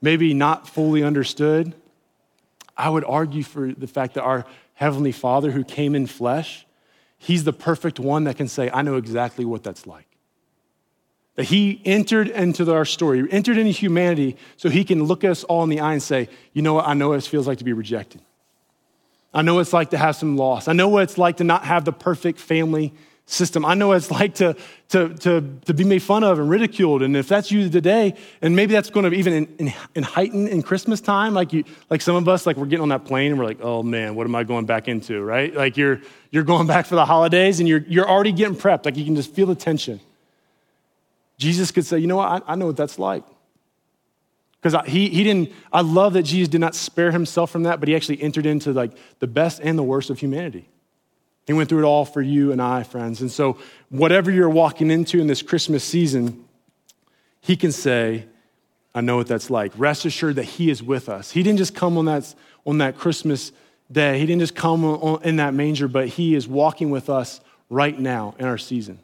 maybe 0.00 0.34
not 0.34 0.68
fully 0.68 1.02
understood, 1.02 1.74
I 2.76 2.88
would 2.90 3.04
argue 3.04 3.42
for 3.42 3.72
the 3.72 3.86
fact 3.86 4.14
that 4.14 4.22
our 4.22 4.44
Heavenly 4.74 5.12
Father 5.12 5.50
who 5.50 5.64
came 5.64 5.94
in 5.94 6.06
flesh, 6.06 6.66
He's 7.16 7.44
the 7.44 7.54
perfect 7.54 7.98
one 7.98 8.24
that 8.24 8.36
can 8.36 8.48
say, 8.48 8.68
I 8.70 8.82
know 8.82 8.96
exactly 8.96 9.46
what 9.46 9.62
that's 9.62 9.86
like. 9.86 10.06
That 11.36 11.44
He 11.44 11.80
entered 11.84 12.28
into 12.28 12.70
our 12.72 12.84
story, 12.84 13.26
entered 13.30 13.56
into 13.56 13.72
humanity 13.72 14.36
so 14.56 14.68
He 14.68 14.84
can 14.84 15.04
look 15.04 15.24
us 15.24 15.42
all 15.44 15.62
in 15.62 15.70
the 15.70 15.80
eye 15.80 15.92
and 15.92 16.02
say, 16.02 16.28
You 16.52 16.62
know 16.62 16.74
what? 16.74 16.86
I 16.86 16.94
know 16.94 17.10
what 17.10 17.18
it 17.18 17.24
feels 17.24 17.46
like 17.46 17.58
to 17.58 17.64
be 17.64 17.72
rejected. 17.72 18.20
I 19.34 19.42
know 19.42 19.54
what 19.54 19.60
it's 19.62 19.72
like 19.72 19.90
to 19.90 19.98
have 19.98 20.14
some 20.16 20.36
loss. 20.36 20.68
I 20.68 20.72
know 20.72 20.88
what 20.88 21.02
it's 21.02 21.18
like 21.18 21.38
to 21.38 21.44
not 21.44 21.64
have 21.64 21.84
the 21.84 21.92
perfect 21.92 22.38
family 22.38 22.94
system. 23.26 23.64
I 23.64 23.74
know 23.74 23.88
what 23.88 23.96
it's 23.96 24.10
like 24.10 24.34
to, 24.36 24.54
to, 24.90 25.08
to, 25.14 25.58
to 25.64 25.74
be 25.74 25.82
made 25.82 26.02
fun 26.02 26.22
of 26.22 26.38
and 26.38 26.48
ridiculed. 26.48 27.02
And 27.02 27.16
if 27.16 27.26
that's 27.26 27.50
you 27.50 27.68
today, 27.68 28.14
and 28.42 28.54
maybe 28.54 28.74
that's 28.74 28.90
going 28.90 29.10
to 29.10 29.16
even 29.16 29.32
in, 29.32 29.56
in, 29.58 29.74
in 29.94 30.02
heighten 30.04 30.46
in 30.46 30.62
Christmas 30.62 31.00
time, 31.00 31.34
like 31.34 31.52
you, 31.52 31.64
like 31.90 32.00
some 32.00 32.14
of 32.14 32.28
us, 32.28 32.46
like 32.46 32.56
we're 32.56 32.66
getting 32.66 32.82
on 32.82 32.90
that 32.90 33.06
plane 33.06 33.32
and 33.32 33.40
we're 33.40 33.46
like, 33.46 33.60
oh 33.60 33.82
man, 33.82 34.14
what 34.14 34.26
am 34.26 34.34
I 34.34 34.44
going 34.44 34.66
back 34.66 34.86
into, 34.86 35.22
right? 35.22 35.52
Like 35.52 35.76
you're, 35.76 36.00
you're 36.30 36.44
going 36.44 36.66
back 36.66 36.86
for 36.86 36.94
the 36.94 37.06
holidays 37.06 37.60
and 37.60 37.68
you're, 37.68 37.84
you're 37.88 38.08
already 38.08 38.32
getting 38.32 38.56
prepped. 38.56 38.84
Like 38.84 38.96
you 38.96 39.04
can 39.04 39.16
just 39.16 39.32
feel 39.32 39.46
the 39.46 39.54
tension. 39.54 40.00
Jesus 41.38 41.72
could 41.72 41.84
say, 41.84 41.98
you 41.98 42.06
know 42.06 42.16
what? 42.16 42.44
I, 42.46 42.52
I 42.52 42.54
know 42.54 42.66
what 42.66 42.76
that's 42.76 42.98
like. 42.98 43.24
Because 44.64 44.88
he, 44.88 45.10
he 45.10 45.24
didn't, 45.24 45.52
I 45.70 45.82
love 45.82 46.14
that 46.14 46.22
Jesus 46.22 46.48
did 46.48 46.60
not 46.62 46.74
spare 46.74 47.10
himself 47.10 47.50
from 47.50 47.64
that, 47.64 47.80
but 47.80 47.88
he 47.88 47.94
actually 47.94 48.22
entered 48.22 48.46
into 48.46 48.72
like 48.72 48.92
the 49.18 49.26
best 49.26 49.60
and 49.62 49.78
the 49.78 49.82
worst 49.82 50.08
of 50.08 50.18
humanity. 50.18 50.66
He 51.46 51.52
went 51.52 51.68
through 51.68 51.80
it 51.80 51.84
all 51.84 52.06
for 52.06 52.22
you 52.22 52.50
and 52.50 52.62
I, 52.62 52.82
friends. 52.82 53.20
And 53.20 53.30
so, 53.30 53.58
whatever 53.90 54.30
you're 54.30 54.48
walking 54.48 54.90
into 54.90 55.20
in 55.20 55.26
this 55.26 55.42
Christmas 55.42 55.84
season, 55.84 56.46
he 57.42 57.56
can 57.56 57.72
say, 57.72 58.24
I 58.94 59.02
know 59.02 59.18
what 59.18 59.26
that's 59.26 59.50
like. 59.50 59.72
Rest 59.76 60.06
assured 60.06 60.36
that 60.36 60.44
he 60.44 60.70
is 60.70 60.82
with 60.82 61.10
us. 61.10 61.30
He 61.30 61.42
didn't 61.42 61.58
just 61.58 61.74
come 61.74 61.98
on 61.98 62.06
that, 62.06 62.34
on 62.64 62.78
that 62.78 62.96
Christmas 62.96 63.52
day, 63.92 64.18
he 64.18 64.24
didn't 64.24 64.40
just 64.40 64.54
come 64.54 64.82
on, 64.82 65.22
in 65.24 65.36
that 65.36 65.52
manger, 65.52 65.88
but 65.88 66.08
he 66.08 66.34
is 66.34 66.48
walking 66.48 66.88
with 66.88 67.10
us 67.10 67.42
right 67.68 67.98
now 67.98 68.34
in 68.38 68.46
our 68.46 68.56
season. 68.56 68.98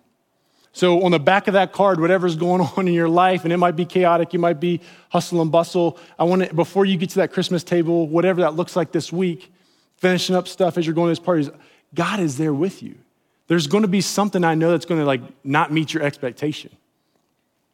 So, 0.73 1.03
on 1.03 1.11
the 1.11 1.19
back 1.19 1.49
of 1.49 1.55
that 1.55 1.73
card, 1.73 2.01
whatever's 2.01 2.37
going 2.37 2.61
on 2.77 2.89
in 2.89 2.95
your 2.95 3.09
life, 3.09 3.45
and 3.45 3.53
it 3.53 3.57
might 3.57 3.77
be 3.77 3.85
chaotic, 3.85 4.33
you 4.33 4.39
might 4.39 4.61
be 4.61 4.81
hustle 5.09 5.43
and 5.43 5.51
bustle. 5.51 5.99
I 6.19 6.25
want 6.25 6.49
to, 6.49 6.55
before 6.55 6.85
you 6.85 6.97
get 6.97 7.11
to 7.11 7.17
that 7.17 7.33
Christmas 7.33 7.65
table, 7.65 8.07
whatever 8.07 8.41
that 8.43 8.55
looks 8.55 8.77
like 8.77 8.93
this 8.93 9.13
week, 9.13 9.53
finishing 9.97 10.35
up 10.35 10.49
stuff 10.49 10.79
as 10.79 10.87
you're 10.87 10.95
going 10.95 11.09
to 11.09 11.21
these 11.21 11.25
parties, 11.25 11.51
God 11.95 12.21
is 12.21 12.39
there 12.39 12.55
with 12.55 12.83
you. 12.83 12.95
There's 13.49 13.67
going 13.67 13.83
to 13.83 13.89
be 13.89 14.01
something 14.01 14.45
I 14.45 14.55
know 14.55 14.71
that's 14.71 14.87
going 14.87 15.01
to 15.01 15.05
like 15.05 15.23
not 15.43 15.73
meet 15.73 15.93
your 15.93 16.05
expectation, 16.05 16.71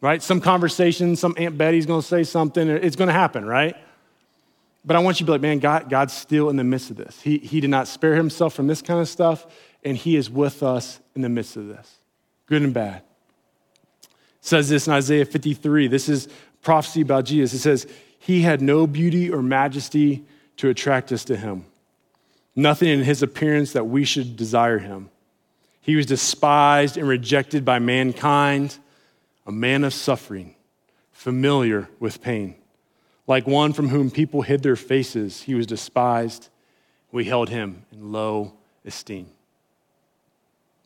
right? 0.01 0.23
Some 0.23 0.41
conversation, 0.41 1.17
some 1.17 1.35
Aunt 1.37 1.59
Betty's 1.59 1.85
going 1.85 2.01
to 2.01 2.07
say 2.07 2.25
something. 2.25 2.69
It's 2.69 2.97
going 2.97 3.09
to 3.09 3.15
happen, 3.15 3.45
right? 3.45 3.77
But 4.87 4.97
I 4.97 5.01
want 5.01 5.21
you 5.21 5.27
to 5.27 5.31
be 5.31 5.33
like, 5.33 5.41
man, 5.43 5.59
God, 5.59 5.91
God's 5.91 6.15
still 6.15 6.49
in 6.49 6.57
the 6.57 6.65
midst 6.65 6.91
of 6.91 6.97
this. 6.97 7.21
He, 7.21 7.39
he 7.39 7.61
did 7.61 7.71
not 7.71 7.89
spare 7.89 8.15
himself 8.15 8.55
from 8.55 8.69
this 8.69 8.81
kind 8.81 9.01
of 9.01 9.09
stuff, 9.09 9.45
and 9.85 9.97
he 9.97 10.17
is 10.17 10.31
with 10.31 10.63
us 10.63 11.01
in 11.17 11.23
the 11.23 11.29
midst 11.29 11.57
of 11.57 11.67
this, 11.67 11.99
good 12.47 12.63
and 12.63 12.75
bad. 12.75 13.03
It 14.03 14.09
says 14.41 14.69
this 14.69 14.87
in 14.87 14.93
Isaiah 14.93 15.25
53. 15.25 15.89
This 15.89 16.09
is 16.09 16.29
prophecy 16.63 17.01
about 17.01 17.25
Jesus. 17.25 17.55
It 17.55 17.63
says, 17.63 17.87
He 18.19 18.43
had 18.43 18.63
no 18.63 18.87
beauty 18.87 19.31
or 19.31 19.43
majesty 19.43 20.25
to 20.59 20.69
attract 20.69 21.13
us 21.13 21.25
to 21.27 21.37
him 21.37 21.67
nothing 22.57 22.89
in 22.89 23.03
his 23.03 23.23
appearance 23.23 23.73
that 23.75 23.85
we 23.85 24.05
should 24.05 24.35
desire 24.35 24.79
him. 24.79 25.11
He 25.83 25.95
was 25.95 26.07
despised 26.07 26.97
and 26.97 27.07
rejected 27.07 27.65
by 27.65 27.79
mankind, 27.79 28.79
a 29.47 29.53
man 29.53 29.85
of 29.85 29.95
suffering, 29.95 30.57
familiar 31.13 31.89
with 32.01 32.23
pain. 32.23 32.57
Like 33.29 33.47
one 33.47 33.73
from 33.73 33.89
whom 33.89 34.11
people 34.11 34.43
hid 34.43 34.63
their 34.63 34.77
faces, 34.77 35.43
he 35.43 35.55
was 35.55 35.67
despised. 35.67 36.49
We 37.13 37.25
held 37.25 37.51
him 37.51 37.85
in 37.93 38.11
low 38.11 38.55
esteem. 38.85 39.29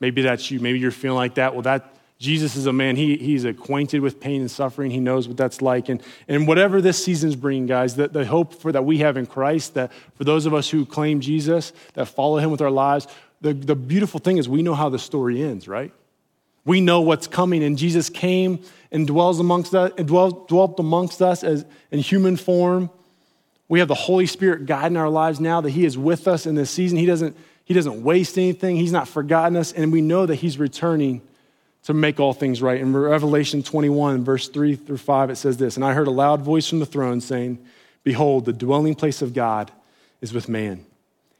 Maybe 0.00 0.22
that's 0.22 0.50
you. 0.50 0.60
Maybe 0.60 0.78
you're 0.78 0.90
feeling 0.90 1.16
like 1.16 1.34
that. 1.34 1.54
Well, 1.54 1.62
that 1.62 1.94
Jesus 2.20 2.54
is 2.54 2.66
a 2.66 2.72
man, 2.72 2.96
he, 2.96 3.16
he's 3.16 3.46
acquainted 3.46 4.00
with 4.00 4.20
pain 4.20 4.42
and 4.42 4.50
suffering. 4.50 4.90
He 4.90 5.00
knows 5.00 5.26
what 5.26 5.38
that's 5.38 5.62
like. 5.62 5.88
And, 5.88 6.02
and 6.28 6.46
whatever 6.46 6.82
this 6.82 7.02
season's 7.02 7.34
bringing, 7.34 7.66
guys, 7.66 7.96
the, 7.96 8.08
the 8.08 8.26
hope 8.26 8.52
for 8.52 8.70
that 8.72 8.84
we 8.84 8.98
have 8.98 9.16
in 9.16 9.24
Christ, 9.24 9.72
that 9.74 9.90
for 10.16 10.24
those 10.24 10.44
of 10.44 10.52
us 10.52 10.68
who 10.68 10.84
claim 10.84 11.20
Jesus, 11.20 11.72
that 11.94 12.06
follow 12.06 12.36
him 12.36 12.50
with 12.50 12.60
our 12.60 12.70
lives, 12.70 13.06
the, 13.40 13.54
the 13.54 13.74
beautiful 13.74 14.20
thing 14.20 14.36
is 14.36 14.50
we 14.50 14.60
know 14.60 14.74
how 14.74 14.90
the 14.90 14.98
story 14.98 15.42
ends, 15.42 15.66
right? 15.66 15.92
We 16.66 16.82
know 16.82 17.00
what's 17.00 17.26
coming, 17.26 17.64
and 17.64 17.78
Jesus 17.78 18.10
came 18.10 18.60
and 18.92 19.06
dwells 19.06 19.40
amongst 19.40 19.74
us, 19.74 19.92
and 19.96 20.06
dwelt, 20.06 20.46
dwelt 20.46 20.78
amongst 20.78 21.22
us 21.22 21.42
as 21.42 21.64
in 21.90 22.00
human 22.00 22.36
form. 22.36 22.90
We 23.66 23.78
have 23.78 23.88
the 23.88 23.94
Holy 23.94 24.26
Spirit 24.26 24.66
guiding 24.66 24.98
our 24.98 25.08
lives 25.08 25.40
now 25.40 25.62
that 25.62 25.70
He 25.70 25.86
is 25.86 25.96
with 25.96 26.28
us 26.28 26.44
in 26.44 26.54
this 26.54 26.70
season. 26.70 26.98
He 26.98 27.06
doesn't, 27.06 27.34
he 27.70 27.74
doesn't 27.74 28.02
waste 28.02 28.36
anything, 28.36 28.74
He's 28.74 28.90
not 28.90 29.06
forgotten 29.06 29.54
us, 29.54 29.70
and 29.70 29.92
we 29.92 30.00
know 30.00 30.26
that 30.26 30.34
He's 30.34 30.58
returning 30.58 31.22
to 31.84 31.94
make 31.94 32.18
all 32.18 32.32
things 32.32 32.60
right. 32.60 32.80
In 32.80 32.92
Revelation 32.96 33.62
21, 33.62 34.24
verse 34.24 34.48
3 34.48 34.74
through 34.74 34.96
5, 34.96 35.30
it 35.30 35.36
says 35.36 35.56
this 35.56 35.76
And 35.76 35.84
I 35.84 35.94
heard 35.94 36.08
a 36.08 36.10
loud 36.10 36.42
voice 36.42 36.68
from 36.68 36.80
the 36.80 36.84
throne 36.84 37.20
saying, 37.20 37.64
Behold, 38.02 38.44
the 38.44 38.52
dwelling 38.52 38.96
place 38.96 39.22
of 39.22 39.34
God 39.34 39.70
is 40.20 40.32
with 40.32 40.48
man. 40.48 40.84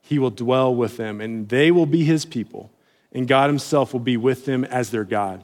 He 0.03 0.21
will 0.21 0.31
dwell 0.31 0.73
with 0.73 0.97
them, 0.97 1.21
and 1.21 1.49
they 1.49 1.73
will 1.73 1.85
be 1.85 2.05
his 2.05 2.25
people, 2.25 2.71
and 3.11 3.27
God 3.27 3.51
himself 3.51 3.93
will 3.93 3.99
be 3.99 4.17
with 4.17 4.45
them 4.45 4.65
as 4.65 4.93
their 4.93 5.03
God. 5.03 5.43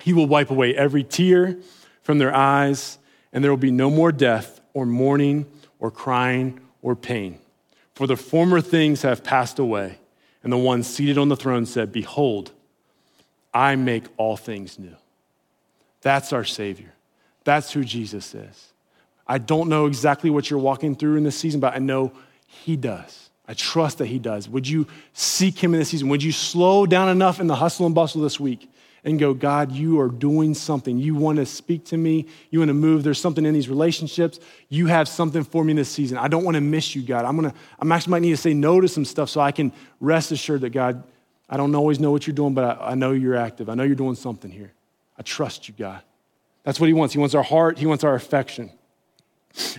He 0.00 0.12
will 0.12 0.26
wipe 0.26 0.50
away 0.50 0.74
every 0.74 1.04
tear 1.04 1.58
from 2.02 2.18
their 2.18 2.34
eyes, 2.34 2.98
and 3.32 3.44
there 3.44 3.52
will 3.52 3.56
be 3.56 3.70
no 3.70 3.88
more 3.88 4.10
death, 4.10 4.60
or 4.74 4.84
mourning, 4.84 5.46
or 5.78 5.92
crying, 5.92 6.58
or 6.82 6.96
pain. 6.96 7.38
For 7.94 8.08
the 8.08 8.16
former 8.16 8.60
things 8.60 9.02
have 9.02 9.22
passed 9.22 9.60
away. 9.60 9.98
And 10.42 10.52
the 10.52 10.58
one 10.58 10.82
seated 10.82 11.18
on 11.18 11.28
the 11.28 11.36
throne 11.36 11.66
said, 11.66 11.92
Behold, 11.92 12.52
I 13.52 13.76
make 13.76 14.04
all 14.16 14.36
things 14.36 14.78
new. 14.78 14.96
That's 16.00 16.32
our 16.32 16.44
Savior. 16.44 16.92
That's 17.44 17.72
who 17.72 17.84
Jesus 17.84 18.34
is. 18.34 18.72
I 19.26 19.38
don't 19.38 19.68
know 19.68 19.86
exactly 19.86 20.30
what 20.30 20.48
you're 20.48 20.58
walking 20.58 20.94
through 20.94 21.16
in 21.16 21.24
this 21.24 21.36
season, 21.36 21.60
but 21.60 21.74
I 21.74 21.78
know 21.78 22.12
He 22.46 22.76
does. 22.76 23.30
I 23.46 23.54
trust 23.54 23.98
that 23.98 24.06
He 24.06 24.18
does. 24.18 24.48
Would 24.48 24.68
you 24.68 24.86
seek 25.12 25.62
Him 25.62 25.74
in 25.74 25.80
this 25.80 25.90
season? 25.90 26.08
Would 26.08 26.22
you 26.22 26.32
slow 26.32 26.86
down 26.86 27.08
enough 27.08 27.40
in 27.40 27.46
the 27.46 27.56
hustle 27.56 27.86
and 27.86 27.94
bustle 27.94 28.22
this 28.22 28.38
week 28.38 28.70
and 29.04 29.18
go, 29.18 29.32
God, 29.34 29.72
you 29.72 30.00
are 30.00 30.08
doing 30.08 30.54
something. 30.54 30.98
You 30.98 31.14
want 31.14 31.38
to 31.38 31.46
speak 31.46 31.84
to 31.86 31.96
me. 31.96 32.26
You 32.50 32.60
want 32.60 32.70
to 32.70 32.74
move. 32.74 33.04
There's 33.04 33.20
something 33.20 33.44
in 33.46 33.54
these 33.54 33.68
relationships. 33.68 34.40
You 34.68 34.86
have 34.86 35.08
something 35.08 35.44
for 35.44 35.64
me 35.64 35.72
this 35.72 35.88
season. 35.88 36.18
I 36.18 36.28
don't 36.28 36.44
want 36.44 36.56
to 36.56 36.60
miss 36.60 36.94
you, 36.94 37.02
God. 37.02 37.24
I'm 37.24 37.36
going 37.36 37.50
to, 37.50 37.56
I 37.80 37.94
actually 37.94 38.10
might 38.10 38.22
need 38.22 38.30
to 38.30 38.36
say 38.36 38.54
no 38.54 38.80
to 38.80 38.88
some 38.88 39.04
stuff 39.04 39.30
so 39.30 39.40
I 39.40 39.52
can 39.52 39.72
rest 40.00 40.32
assured 40.32 40.62
that, 40.62 40.70
God, 40.70 41.02
I 41.48 41.56
don't 41.56 41.74
always 41.74 41.98
know 41.98 42.10
what 42.10 42.26
you're 42.26 42.36
doing, 42.36 42.54
but 42.54 42.80
I, 42.80 42.90
I 42.90 42.94
know 42.94 43.12
you're 43.12 43.36
active. 43.36 43.68
I 43.68 43.74
know 43.74 43.84
you're 43.84 43.94
doing 43.94 44.16
something 44.16 44.50
here. 44.50 44.72
I 45.16 45.22
trust 45.22 45.68
you, 45.68 45.74
God. 45.78 46.02
That's 46.64 46.78
what 46.78 46.86
he 46.86 46.92
wants. 46.92 47.14
He 47.14 47.20
wants 47.20 47.34
our 47.34 47.42
heart, 47.42 47.78
he 47.78 47.86
wants 47.86 48.04
our 48.04 48.14
affection. 48.14 48.70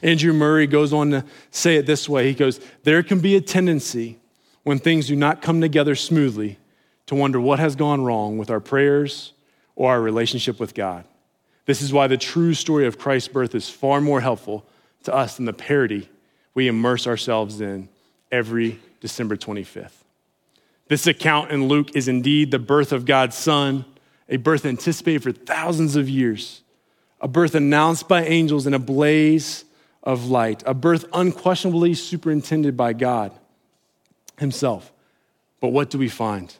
Andrew 0.01 0.33
Murray 0.33 0.67
goes 0.67 0.93
on 0.93 1.11
to 1.11 1.25
say 1.51 1.75
it 1.75 1.85
this 1.85 2.09
way 2.09 2.27
He 2.27 2.33
goes, 2.33 2.59
There 2.83 3.03
can 3.03 3.19
be 3.19 3.35
a 3.35 3.41
tendency 3.41 4.17
when 4.63 4.79
things 4.79 5.07
do 5.07 5.15
not 5.15 5.41
come 5.41 5.61
together 5.61 5.95
smoothly 5.95 6.57
to 7.09 7.15
wonder 7.15 7.41
what 7.41 7.57
has 7.57 7.75
gone 7.75 8.03
wrong 8.03 8.37
with 8.37 8.51
our 8.51 8.59
prayers 8.59 9.33
or 9.75 9.89
our 9.89 9.99
relationship 9.99 10.59
with 10.59 10.75
God. 10.75 11.05
This 11.65 11.81
is 11.81 11.91
why 11.91 12.05
the 12.05 12.17
true 12.17 12.53
story 12.53 12.85
of 12.85 12.99
Christ's 12.99 13.29
birth 13.29 13.55
is 13.55 13.67
far 13.67 13.99
more 13.99 14.21
helpful 14.21 14.63
to 15.05 15.15
us 15.15 15.35
than 15.35 15.45
the 15.45 15.53
parody 15.53 16.07
we 16.53 16.67
immerse 16.67 17.07
ourselves 17.07 17.61
in 17.61 17.89
every 18.31 18.79
December 19.01 19.35
25th. 19.35 20.03
This 20.87 21.07
account 21.07 21.49
in 21.49 21.67
Luke 21.67 21.95
is 21.95 22.07
indeed 22.07 22.51
the 22.51 22.59
birth 22.59 22.91
of 22.91 23.05
God's 23.05 23.35
Son, 23.35 23.85
a 24.27 24.37
birth 24.37 24.63
anticipated 24.63 25.23
for 25.23 25.31
thousands 25.31 25.95
of 25.95 26.07
years, 26.07 26.61
a 27.21 27.27
birth 27.27 27.55
announced 27.55 28.07
by 28.07 28.23
angels 28.23 28.67
in 28.67 28.75
a 28.75 28.79
blaze 28.79 29.65
of 30.03 30.29
light, 30.29 30.61
a 30.63 30.75
birth 30.75 31.05
unquestionably 31.11 31.95
superintended 31.95 32.77
by 32.77 32.93
God 32.93 33.31
Himself. 34.37 34.93
But 35.59 35.69
what 35.69 35.89
do 35.89 35.97
we 35.97 36.07
find? 36.07 36.55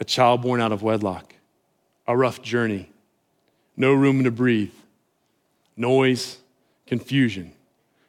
A 0.00 0.04
child 0.04 0.42
born 0.42 0.60
out 0.60 0.72
of 0.72 0.82
wedlock, 0.82 1.34
a 2.06 2.16
rough 2.16 2.40
journey, 2.42 2.90
no 3.76 3.92
room 3.92 4.24
to 4.24 4.30
breathe, 4.30 4.72
noise, 5.76 6.38
confusion, 6.86 7.52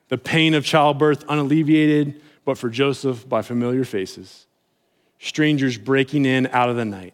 the 0.09 0.17
pain 0.17 0.53
of 0.53 0.65
childbirth 0.65 1.23
unalleviated, 1.27 2.21
but 2.45 2.57
for 2.57 2.69
Joseph 2.69 3.27
by 3.27 3.41
familiar 3.41 3.83
faces, 3.83 4.47
strangers 5.19 5.77
breaking 5.77 6.25
in 6.25 6.47
out 6.47 6.69
of 6.69 6.75
the 6.75 6.85
night. 6.85 7.13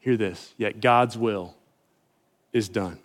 Hear 0.00 0.16
this, 0.16 0.54
yet 0.56 0.80
God's 0.80 1.18
will 1.18 1.54
is 2.52 2.68
done. 2.68 2.98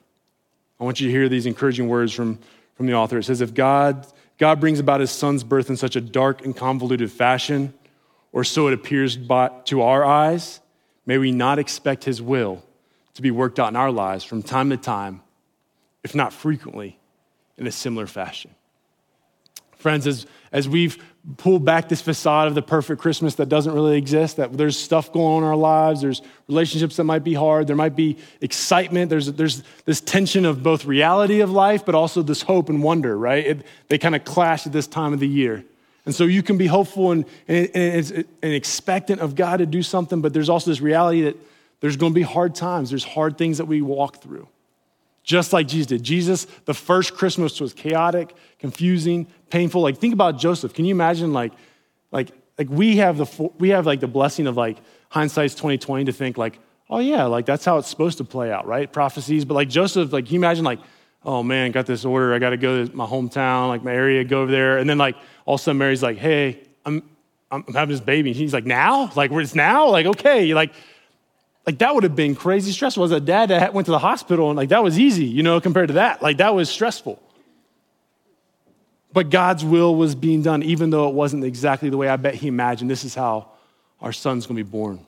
I 0.79 0.83
want 0.83 0.99
you 0.99 1.07
to 1.07 1.11
hear 1.11 1.29
these 1.29 1.45
encouraging 1.45 1.87
words 1.87 2.13
from, 2.13 2.39
from 2.75 2.85
the 2.85 2.93
author. 2.93 3.17
It 3.17 3.23
says, 3.23 3.41
If 3.41 3.53
God, 3.53 4.05
God 4.37 4.59
brings 4.59 4.79
about 4.79 4.99
his 4.99 5.11
son's 5.11 5.43
birth 5.43 5.69
in 5.69 5.77
such 5.77 5.95
a 5.95 6.01
dark 6.01 6.43
and 6.43 6.55
convoluted 6.55 7.11
fashion, 7.11 7.73
or 8.31 8.43
so 8.43 8.67
it 8.67 8.73
appears 8.73 9.15
by, 9.15 9.49
to 9.65 9.81
our 9.81 10.03
eyes, 10.03 10.59
may 11.05 11.17
we 11.17 11.31
not 11.31 11.59
expect 11.59 12.03
his 12.03 12.21
will 12.21 12.63
to 13.15 13.21
be 13.21 13.31
worked 13.31 13.59
out 13.59 13.69
in 13.69 13.75
our 13.75 13.91
lives 13.91 14.23
from 14.23 14.43
time 14.43 14.69
to 14.69 14.77
time, 14.77 15.21
if 16.03 16.15
not 16.15 16.33
frequently, 16.33 16.99
in 17.57 17.67
a 17.67 17.71
similar 17.71 18.07
fashion. 18.07 18.53
Friends, 19.77 20.07
as, 20.07 20.25
as 20.51 20.67
we've 20.67 20.97
pulled 21.37 21.63
back 21.63 21.89
this 21.89 22.01
facade 22.01 22.47
of 22.47 22.55
the 22.55 22.61
perfect 22.61 23.01
Christmas 23.01 23.35
that 23.35 23.49
doesn't 23.49 23.73
really 23.73 23.97
exist, 23.97 24.37
that 24.37 24.55
there's 24.57 24.77
stuff 24.77 25.11
going 25.13 25.37
on 25.37 25.43
in 25.43 25.49
our 25.49 25.55
lives, 25.55 26.01
there's 26.01 26.21
relationships 26.47 26.95
that 26.95 27.03
might 27.03 27.23
be 27.23 27.33
hard, 27.33 27.67
there 27.67 27.75
might 27.75 27.95
be 27.95 28.17
excitement, 28.41 29.09
there's, 29.09 29.31
there's 29.33 29.63
this 29.85 30.01
tension 30.01 30.45
of 30.45 30.63
both 30.63 30.85
reality 30.85 31.41
of 31.41 31.51
life, 31.51 31.85
but 31.85 31.95
also 31.95 32.21
this 32.21 32.41
hope 32.41 32.69
and 32.69 32.83
wonder, 32.83 33.17
right? 33.17 33.45
It, 33.45 33.65
they 33.87 33.97
kind 33.97 34.15
of 34.15 34.23
clash 34.23 34.65
at 34.65 34.73
this 34.73 34.87
time 34.87 35.13
of 35.13 35.19
the 35.19 35.27
year. 35.27 35.63
And 36.05 36.13
so 36.13 36.25
you 36.25 36.43
can 36.43 36.57
be 36.57 36.67
hopeful 36.67 37.11
and, 37.11 37.25
and, 37.47 37.69
and, 37.73 38.25
and 38.41 38.53
expectant 38.53 39.21
of 39.21 39.35
God 39.35 39.57
to 39.57 39.65
do 39.65 39.81
something, 39.81 40.21
but 40.21 40.33
there's 40.33 40.49
also 40.49 40.69
this 40.69 40.81
reality 40.81 41.23
that 41.23 41.37
there's 41.79 41.97
going 41.97 42.13
to 42.13 42.15
be 42.15 42.21
hard 42.21 42.55
times, 42.55 42.89
there's 42.89 43.03
hard 43.03 43.37
things 43.37 43.57
that 43.57 43.65
we 43.65 43.81
walk 43.81 44.21
through 44.21 44.47
just 45.25 45.51
like 45.51 45.67
Jesus 45.67 45.87
did. 45.87 46.03
Jesus, 46.03 46.45
the 46.65 46.73
first 46.73 47.15
Christmas 47.15 47.59
was 47.59 47.73
chaotic, 47.73 48.33
confusing, 48.59 49.27
painful. 49.49 49.81
Like 49.81 49.97
think 49.97 50.13
about 50.13 50.37
Joseph. 50.37 50.73
Can 50.73 50.85
you 50.85 50.93
imagine 50.93 51.33
like 51.33 51.51
like 52.11 52.29
like 52.57 52.69
we 52.69 52.97
have 52.97 53.17
the 53.17 53.51
we 53.57 53.69
have 53.69 53.85
like 53.85 53.99
the 53.99 54.07
blessing 54.07 54.47
of 54.47 54.55
like 54.55 54.77
hindsight's 55.09 55.55
2020 55.55 56.05
to 56.05 56.13
think 56.13 56.37
like, 56.37 56.59
oh 56.89 56.99
yeah, 56.99 57.25
like 57.25 57.45
that's 57.45 57.65
how 57.65 57.79
it's 57.79 57.89
supposed 57.89 58.19
to 58.19 58.23
play 58.23 58.51
out, 58.51 58.67
right? 58.67 58.91
Prophecies. 58.93 59.45
But 59.45 59.55
like 59.55 59.67
Joseph, 59.67 60.13
like 60.13 60.25
can 60.25 60.35
you 60.35 60.39
imagine 60.39 60.63
like, 60.63 60.79
oh 61.25 61.43
man, 61.43 61.71
got 61.71 61.85
this 61.85 62.05
order, 62.05 62.33
I 62.33 62.39
gotta 62.39 62.57
go 62.57 62.85
to 62.85 62.95
my 62.95 63.05
hometown, 63.05 63.67
like 63.69 63.83
my 63.83 63.93
area, 63.93 64.23
go 64.23 64.43
over 64.43 64.51
there. 64.51 64.77
And 64.77 64.89
then 64.89 64.97
like 64.97 65.15
all 65.45 65.55
of 65.55 65.61
a 65.61 65.63
sudden 65.63 65.79
Mary's 65.79 66.03
like, 66.03 66.17
hey, 66.17 66.61
I'm 66.85 67.03
I'm 67.51 67.63
having 67.73 67.93
this 67.93 68.01
baby. 68.01 68.31
And 68.31 68.37
he's 68.37 68.53
like, 68.53 68.65
now? 68.65 69.11
Like, 69.15 69.31
it's 69.31 69.55
now? 69.55 69.89
Like, 69.89 70.05
okay. 70.05 70.53
Like, 70.53 70.73
like 71.65 71.77
that 71.79 71.93
would 71.95 72.03
have 72.03 72.15
been 72.15 72.35
crazy 72.35 72.71
stressful. 72.71 73.03
As 73.03 73.11
a 73.11 73.19
dad 73.19 73.49
that 73.49 73.73
went 73.73 73.85
to 73.85 73.91
the 73.91 73.99
hospital 73.99 74.49
and 74.49 74.57
like 74.57 74.69
that 74.69 74.83
was 74.83 74.99
easy, 74.99 75.25
you 75.25 75.41
know, 75.43 75.59
compared 75.59 75.87
to 75.87 75.95
that. 75.95 76.21
Like 76.21 76.37
that 76.37 76.53
was 76.53 76.69
stressful. 76.69 77.21
But 79.13 79.29
God's 79.29 79.63
will 79.63 79.95
was 79.95 80.13
being 80.13 80.41
done, 80.41 80.61
even 80.61 80.89
though 80.89 81.07
it 81.07 81.15
wasn't 81.15 81.43
exactly 81.43 81.89
the 81.89 81.97
way 81.97 82.09
I 82.09 82.17
bet 82.17 82.35
he 82.35 82.47
imagined. 82.47 82.89
This 82.89 83.03
is 83.03 83.15
how 83.15 83.51
our 84.01 84.11
son's 84.11 84.45
gonna 84.45 84.57
be 84.57 84.63
born. 84.63 85.05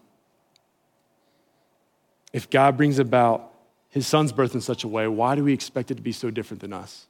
If 2.33 2.49
God 2.49 2.77
brings 2.77 2.99
about 2.99 3.51
his 3.89 4.05
son's 4.05 4.31
birth 4.31 4.53
in 4.53 4.61
such 4.61 4.83
a 4.83 4.87
way, 4.87 5.07
why 5.07 5.35
do 5.35 5.43
we 5.43 5.53
expect 5.53 5.91
it 5.91 5.95
to 5.95 6.01
be 6.01 6.11
so 6.11 6.29
different 6.29 6.61
than 6.61 6.73
us? 6.73 7.07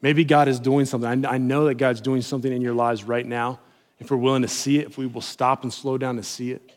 Maybe 0.00 0.24
God 0.24 0.48
is 0.48 0.60
doing 0.60 0.86
something. 0.86 1.26
I 1.26 1.38
know 1.38 1.66
that 1.66 1.74
God's 1.74 2.00
doing 2.00 2.22
something 2.22 2.52
in 2.52 2.62
your 2.62 2.74
lives 2.74 3.04
right 3.04 3.26
now. 3.26 3.58
If 3.98 4.10
we're 4.10 4.16
willing 4.16 4.42
to 4.42 4.48
see 4.48 4.78
it, 4.78 4.86
if 4.86 4.96
we 4.96 5.06
will 5.06 5.20
stop 5.20 5.64
and 5.64 5.72
slow 5.72 5.98
down 5.98 6.16
to 6.16 6.22
see 6.22 6.52
it. 6.52 6.72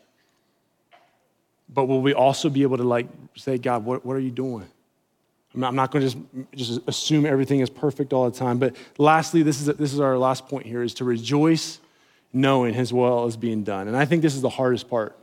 But 1.72 1.84
will 1.84 2.02
we 2.02 2.14
also 2.14 2.50
be 2.50 2.62
able 2.62 2.78
to 2.78 2.82
like 2.82 3.06
say, 3.36 3.58
God, 3.58 3.84
what, 3.84 4.04
what 4.04 4.16
are 4.16 4.20
you 4.20 4.32
doing? 4.32 4.66
I'm 5.54 5.60
not, 5.60 5.74
not 5.74 5.90
going 5.90 6.08
to 6.08 6.10
just, 6.10 6.24
just 6.54 6.88
assume 6.88 7.24
everything 7.26 7.60
is 7.60 7.70
perfect 7.70 8.12
all 8.12 8.28
the 8.28 8.36
time. 8.36 8.58
But 8.58 8.74
lastly, 8.98 9.42
this 9.42 9.60
is, 9.60 9.66
this 9.76 9.92
is 9.92 10.00
our 10.00 10.18
last 10.18 10.48
point 10.48 10.66
here, 10.66 10.82
is 10.82 10.94
to 10.94 11.04
rejoice 11.04 11.78
knowing 12.32 12.74
his 12.74 12.92
will 12.92 13.26
is 13.26 13.36
being 13.36 13.62
done. 13.62 13.86
And 13.86 13.96
I 13.96 14.04
think 14.04 14.22
this 14.22 14.34
is 14.34 14.42
the 14.42 14.48
hardest 14.48 14.88
part. 14.88 15.16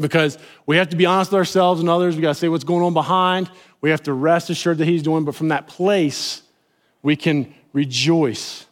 Because 0.00 0.38
we 0.66 0.76
have 0.76 0.88
to 0.90 0.96
be 0.96 1.06
honest 1.06 1.32
with 1.32 1.38
ourselves 1.38 1.80
and 1.80 1.88
others. 1.88 2.16
We 2.16 2.22
got 2.22 2.28
to 2.28 2.34
say 2.34 2.48
what's 2.48 2.64
going 2.64 2.84
on 2.84 2.94
behind. 2.94 3.50
We 3.80 3.90
have 3.90 4.02
to 4.04 4.12
rest 4.12 4.50
assured 4.50 4.78
that 4.78 4.86
he's 4.86 5.02
doing. 5.02 5.24
But 5.24 5.34
from 5.34 5.48
that 5.48 5.66
place, 5.66 6.42
we 7.02 7.16
can 7.16 7.54
rejoice 7.72 8.66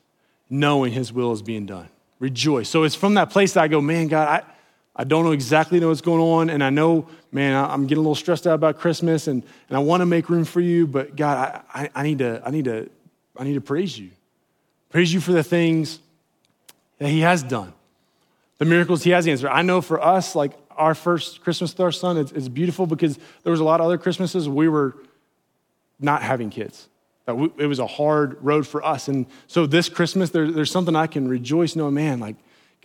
knowing 0.49 0.93
his 0.93 1.13
will 1.13 1.33
is 1.33 1.43
being 1.43 1.67
done. 1.67 1.89
Rejoice. 2.19 2.69
So 2.69 2.85
it's 2.85 2.95
from 2.95 3.15
that 3.15 3.31
place 3.31 3.55
that 3.55 3.63
I 3.63 3.69
go, 3.69 3.81
man, 3.81 4.09
God, 4.09 4.29
I, 4.29 4.53
I 4.99 5.05
don't 5.05 5.25
know 5.25 5.33
exactly 5.33 5.79
know 5.79 5.89
what's 5.89 6.01
going 6.01 6.23
on, 6.23 6.49
and 6.49 6.65
I 6.65 6.71
know, 6.71 7.07
man, 7.31 7.55
I'm 7.55 7.87
getting 7.87 7.99
a 7.99 8.01
little 8.01 8.15
stressed 8.15 8.47
out 8.47 8.55
about 8.55 8.79
Christmas, 8.79 9.29
and, 9.29 9.43
and 9.69 9.77
I 9.77 9.81
want 9.81 10.01
to 10.01 10.07
make 10.07 10.31
room 10.31 10.45
for 10.45 10.61
you, 10.61 10.87
but 10.87 11.17
God, 11.17 11.63
I, 11.73 11.83
I, 11.83 11.91
I, 11.97 12.03
need 12.03 12.19
to, 12.19 12.41
I, 12.45 12.51
need 12.51 12.65
to, 12.65 12.89
I 13.37 13.45
need 13.45 13.55
to 13.55 13.61
praise 13.61 13.99
you. 13.99 14.11
Praise 14.89 15.13
you 15.13 15.21
for 15.21 15.33
the 15.33 15.43
things 15.43 15.99
that 16.99 17.09
He 17.09 17.21
has 17.21 17.43
done, 17.43 17.75
the 18.59 18.65
miracles 18.65 19.03
He 19.03 19.11
has 19.11 19.27
answered. 19.27 19.51
I 19.51 19.63
know 19.63 19.81
for 19.81 20.03
us, 20.03 20.35
like 20.35 20.53
our 20.71 20.95
first 20.95 21.43
Christmas 21.43 21.73
with 21.73 21.81
our 21.81 21.93
son, 21.93 22.17
it's, 22.17 22.33
it's 22.33 22.49
beautiful 22.49 22.87
because 22.87 23.19
there 23.43 23.51
was 23.51 23.61
a 23.61 23.65
lot 23.65 23.81
of 23.81 23.87
other 23.87 23.99
Christmases 23.99 24.49
we 24.49 24.69
were 24.69 24.97
not 25.99 26.23
having 26.23 26.51
kids. 26.51 26.89
It 27.27 27.67
was 27.67 27.81
a 27.81 27.87
hard 27.87 28.37
road 28.41 28.69
for 28.69 28.85
us. 28.85 29.09
And 29.09 29.27
so 29.49 29.67
this 29.67 29.89
Christmas, 29.89 30.31
there, 30.31 30.51
there's 30.51 30.71
something 30.71 30.95
I 30.95 31.09
can 31.09 31.27
rejoice 31.27 31.75
knowing, 31.75 31.95
man, 31.95 32.21
like 32.21 32.37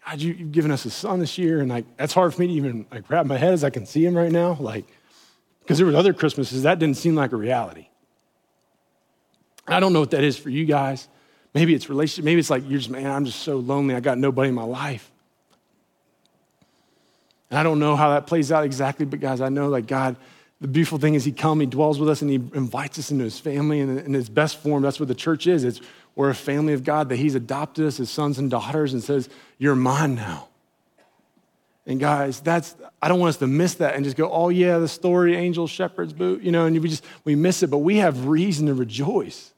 God, 0.05 0.19
you, 0.19 0.33
have 0.33 0.51
given 0.51 0.71
us 0.71 0.85
a 0.85 0.89
son 0.89 1.19
this 1.19 1.37
year, 1.37 1.59
and 1.59 1.69
like 1.69 1.85
that's 1.97 2.13
hard 2.13 2.33
for 2.33 2.41
me 2.41 2.47
to 2.47 2.53
even 2.53 2.85
like 2.91 3.09
wrap 3.09 3.25
my 3.25 3.37
head 3.37 3.53
as 3.53 3.63
I 3.63 3.69
can 3.69 3.85
see 3.85 4.03
him 4.03 4.17
right 4.17 4.31
now. 4.31 4.57
Like, 4.59 4.85
because 5.59 5.77
there 5.77 5.85
were 5.85 5.95
other 5.95 6.13
Christmases 6.13 6.63
that 6.63 6.79
didn't 6.79 6.97
seem 6.97 7.15
like 7.15 7.31
a 7.33 7.35
reality. 7.35 7.87
I 9.67 9.79
don't 9.79 9.93
know 9.93 9.99
what 9.99 10.11
that 10.11 10.23
is 10.23 10.37
for 10.37 10.49
you 10.49 10.65
guys. 10.65 11.07
Maybe 11.53 11.75
it's 11.75 11.87
relationship. 11.87 12.25
Maybe 12.25 12.39
it's 12.39 12.49
like 12.49 12.63
you're 12.67 12.79
just 12.79 12.89
man. 12.89 13.05
I'm 13.05 13.25
just 13.25 13.41
so 13.41 13.57
lonely. 13.57 13.93
I 13.93 13.99
got 13.99 14.17
nobody 14.17 14.49
in 14.49 14.55
my 14.55 14.63
life. 14.63 15.10
And 17.51 17.59
I 17.59 17.63
don't 17.63 17.79
know 17.79 17.95
how 17.95 18.11
that 18.11 18.25
plays 18.25 18.51
out 18.51 18.63
exactly, 18.63 19.05
but 19.05 19.19
guys, 19.19 19.41
I 19.41 19.49
know 19.49 19.69
like 19.69 19.85
God. 19.85 20.15
The 20.61 20.67
beautiful 20.67 20.99
thing 20.99 21.15
is 21.15 21.25
He 21.25 21.31
comes, 21.31 21.59
He 21.59 21.65
dwells 21.65 21.99
with 21.99 22.07
us, 22.07 22.21
and 22.21 22.31
He 22.31 22.37
invites 22.37 22.97
us 22.97 23.11
into 23.11 23.25
His 23.25 23.39
family 23.39 23.81
and 23.81 23.99
in 23.99 24.13
His 24.13 24.29
best 24.29 24.57
form. 24.57 24.81
That's 24.81 24.99
what 24.99 25.09
the 25.09 25.15
church 25.15 25.47
is. 25.47 25.63
It's 25.63 25.81
we're 26.15 26.29
a 26.29 26.35
family 26.35 26.73
of 26.73 26.83
God, 26.83 27.09
that 27.09 27.17
He's 27.17 27.35
adopted 27.35 27.85
us 27.85 27.99
as 27.99 28.09
sons 28.09 28.39
and 28.39 28.49
daughters 28.49 28.93
and 28.93 29.03
says, 29.03 29.29
You're 29.57 29.75
mine 29.75 30.15
now. 30.15 30.47
And 31.85 31.99
guys, 31.99 32.39
that's 32.39 32.75
I 33.01 33.07
don't 33.07 33.19
want 33.19 33.29
us 33.29 33.37
to 33.37 33.47
miss 33.47 33.75
that 33.75 33.95
and 33.95 34.05
just 34.05 34.15
go, 34.15 34.31
oh 34.31 34.49
yeah, 34.49 34.77
the 34.77 34.87
story, 34.87 35.35
angels, 35.35 35.71
shepherds, 35.71 36.13
boot, 36.13 36.43
you 36.43 36.51
know, 36.51 36.65
and 36.65 36.79
we 36.79 36.87
just 36.87 37.03
we 37.23 37.35
miss 37.35 37.63
it, 37.63 37.67
but 37.67 37.79
we 37.79 37.97
have 37.97 38.27
reason 38.27 38.67
to 38.67 38.73
rejoice. 38.73 39.51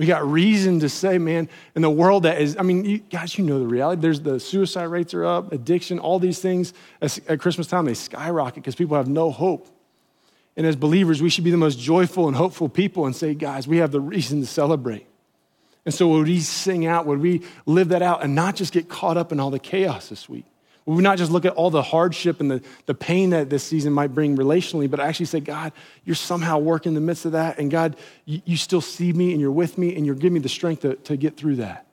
We 0.00 0.06
got 0.06 0.26
reason 0.26 0.80
to 0.80 0.88
say, 0.88 1.18
man, 1.18 1.46
in 1.74 1.82
the 1.82 1.90
world 1.90 2.22
that 2.22 2.40
is, 2.40 2.56
I 2.58 2.62
mean, 2.62 2.86
you, 2.86 2.98
guys, 3.00 3.36
you 3.36 3.44
know 3.44 3.58
the 3.58 3.66
reality. 3.66 4.00
There's 4.00 4.22
the 4.22 4.40
suicide 4.40 4.84
rates 4.84 5.12
are 5.12 5.26
up, 5.26 5.52
addiction, 5.52 5.98
all 5.98 6.18
these 6.18 6.38
things 6.38 6.72
at, 7.02 7.18
at 7.28 7.38
Christmas 7.38 7.66
time, 7.66 7.84
they 7.84 7.92
skyrocket 7.92 8.54
because 8.54 8.74
people 8.74 8.96
have 8.96 9.08
no 9.08 9.30
hope. 9.30 9.68
And 10.56 10.66
as 10.66 10.74
believers, 10.74 11.20
we 11.20 11.28
should 11.28 11.44
be 11.44 11.50
the 11.50 11.58
most 11.58 11.78
joyful 11.78 12.28
and 12.28 12.34
hopeful 12.34 12.70
people 12.70 13.04
and 13.04 13.14
say, 13.14 13.34
guys, 13.34 13.68
we 13.68 13.76
have 13.76 13.92
the 13.92 14.00
reason 14.00 14.40
to 14.40 14.46
celebrate. 14.46 15.06
And 15.84 15.92
so, 15.92 16.08
would 16.08 16.26
we 16.26 16.40
sing 16.40 16.86
out? 16.86 17.04
Would 17.04 17.20
we 17.20 17.42
live 17.66 17.90
that 17.90 18.00
out 18.00 18.24
and 18.24 18.34
not 18.34 18.56
just 18.56 18.72
get 18.72 18.88
caught 18.88 19.18
up 19.18 19.32
in 19.32 19.38
all 19.38 19.50
the 19.50 19.58
chaos 19.58 20.08
this 20.08 20.30
week? 20.30 20.46
We 20.96 21.02
not 21.02 21.18
just 21.18 21.30
look 21.30 21.44
at 21.44 21.52
all 21.52 21.70
the 21.70 21.82
hardship 21.82 22.40
and 22.40 22.50
the, 22.50 22.62
the 22.86 22.94
pain 22.94 23.30
that 23.30 23.48
this 23.48 23.62
season 23.62 23.92
might 23.92 24.08
bring 24.08 24.36
relationally, 24.36 24.90
but 24.90 24.98
actually 24.98 25.26
say, 25.26 25.38
God, 25.38 25.72
you're 26.04 26.16
somehow 26.16 26.58
working 26.58 26.90
in 26.90 26.94
the 26.94 27.00
midst 27.00 27.26
of 27.26 27.32
that. 27.32 27.58
And 27.58 27.70
God, 27.70 27.96
you, 28.24 28.42
you 28.44 28.56
still 28.56 28.80
see 28.80 29.12
me 29.12 29.32
and 29.32 29.40
you're 29.40 29.52
with 29.52 29.78
me 29.78 29.94
and 29.94 30.04
you're 30.04 30.16
giving 30.16 30.34
me 30.34 30.40
the 30.40 30.48
strength 30.48 30.82
to, 30.82 30.96
to 30.96 31.16
get 31.16 31.36
through 31.36 31.56
that. 31.56 31.86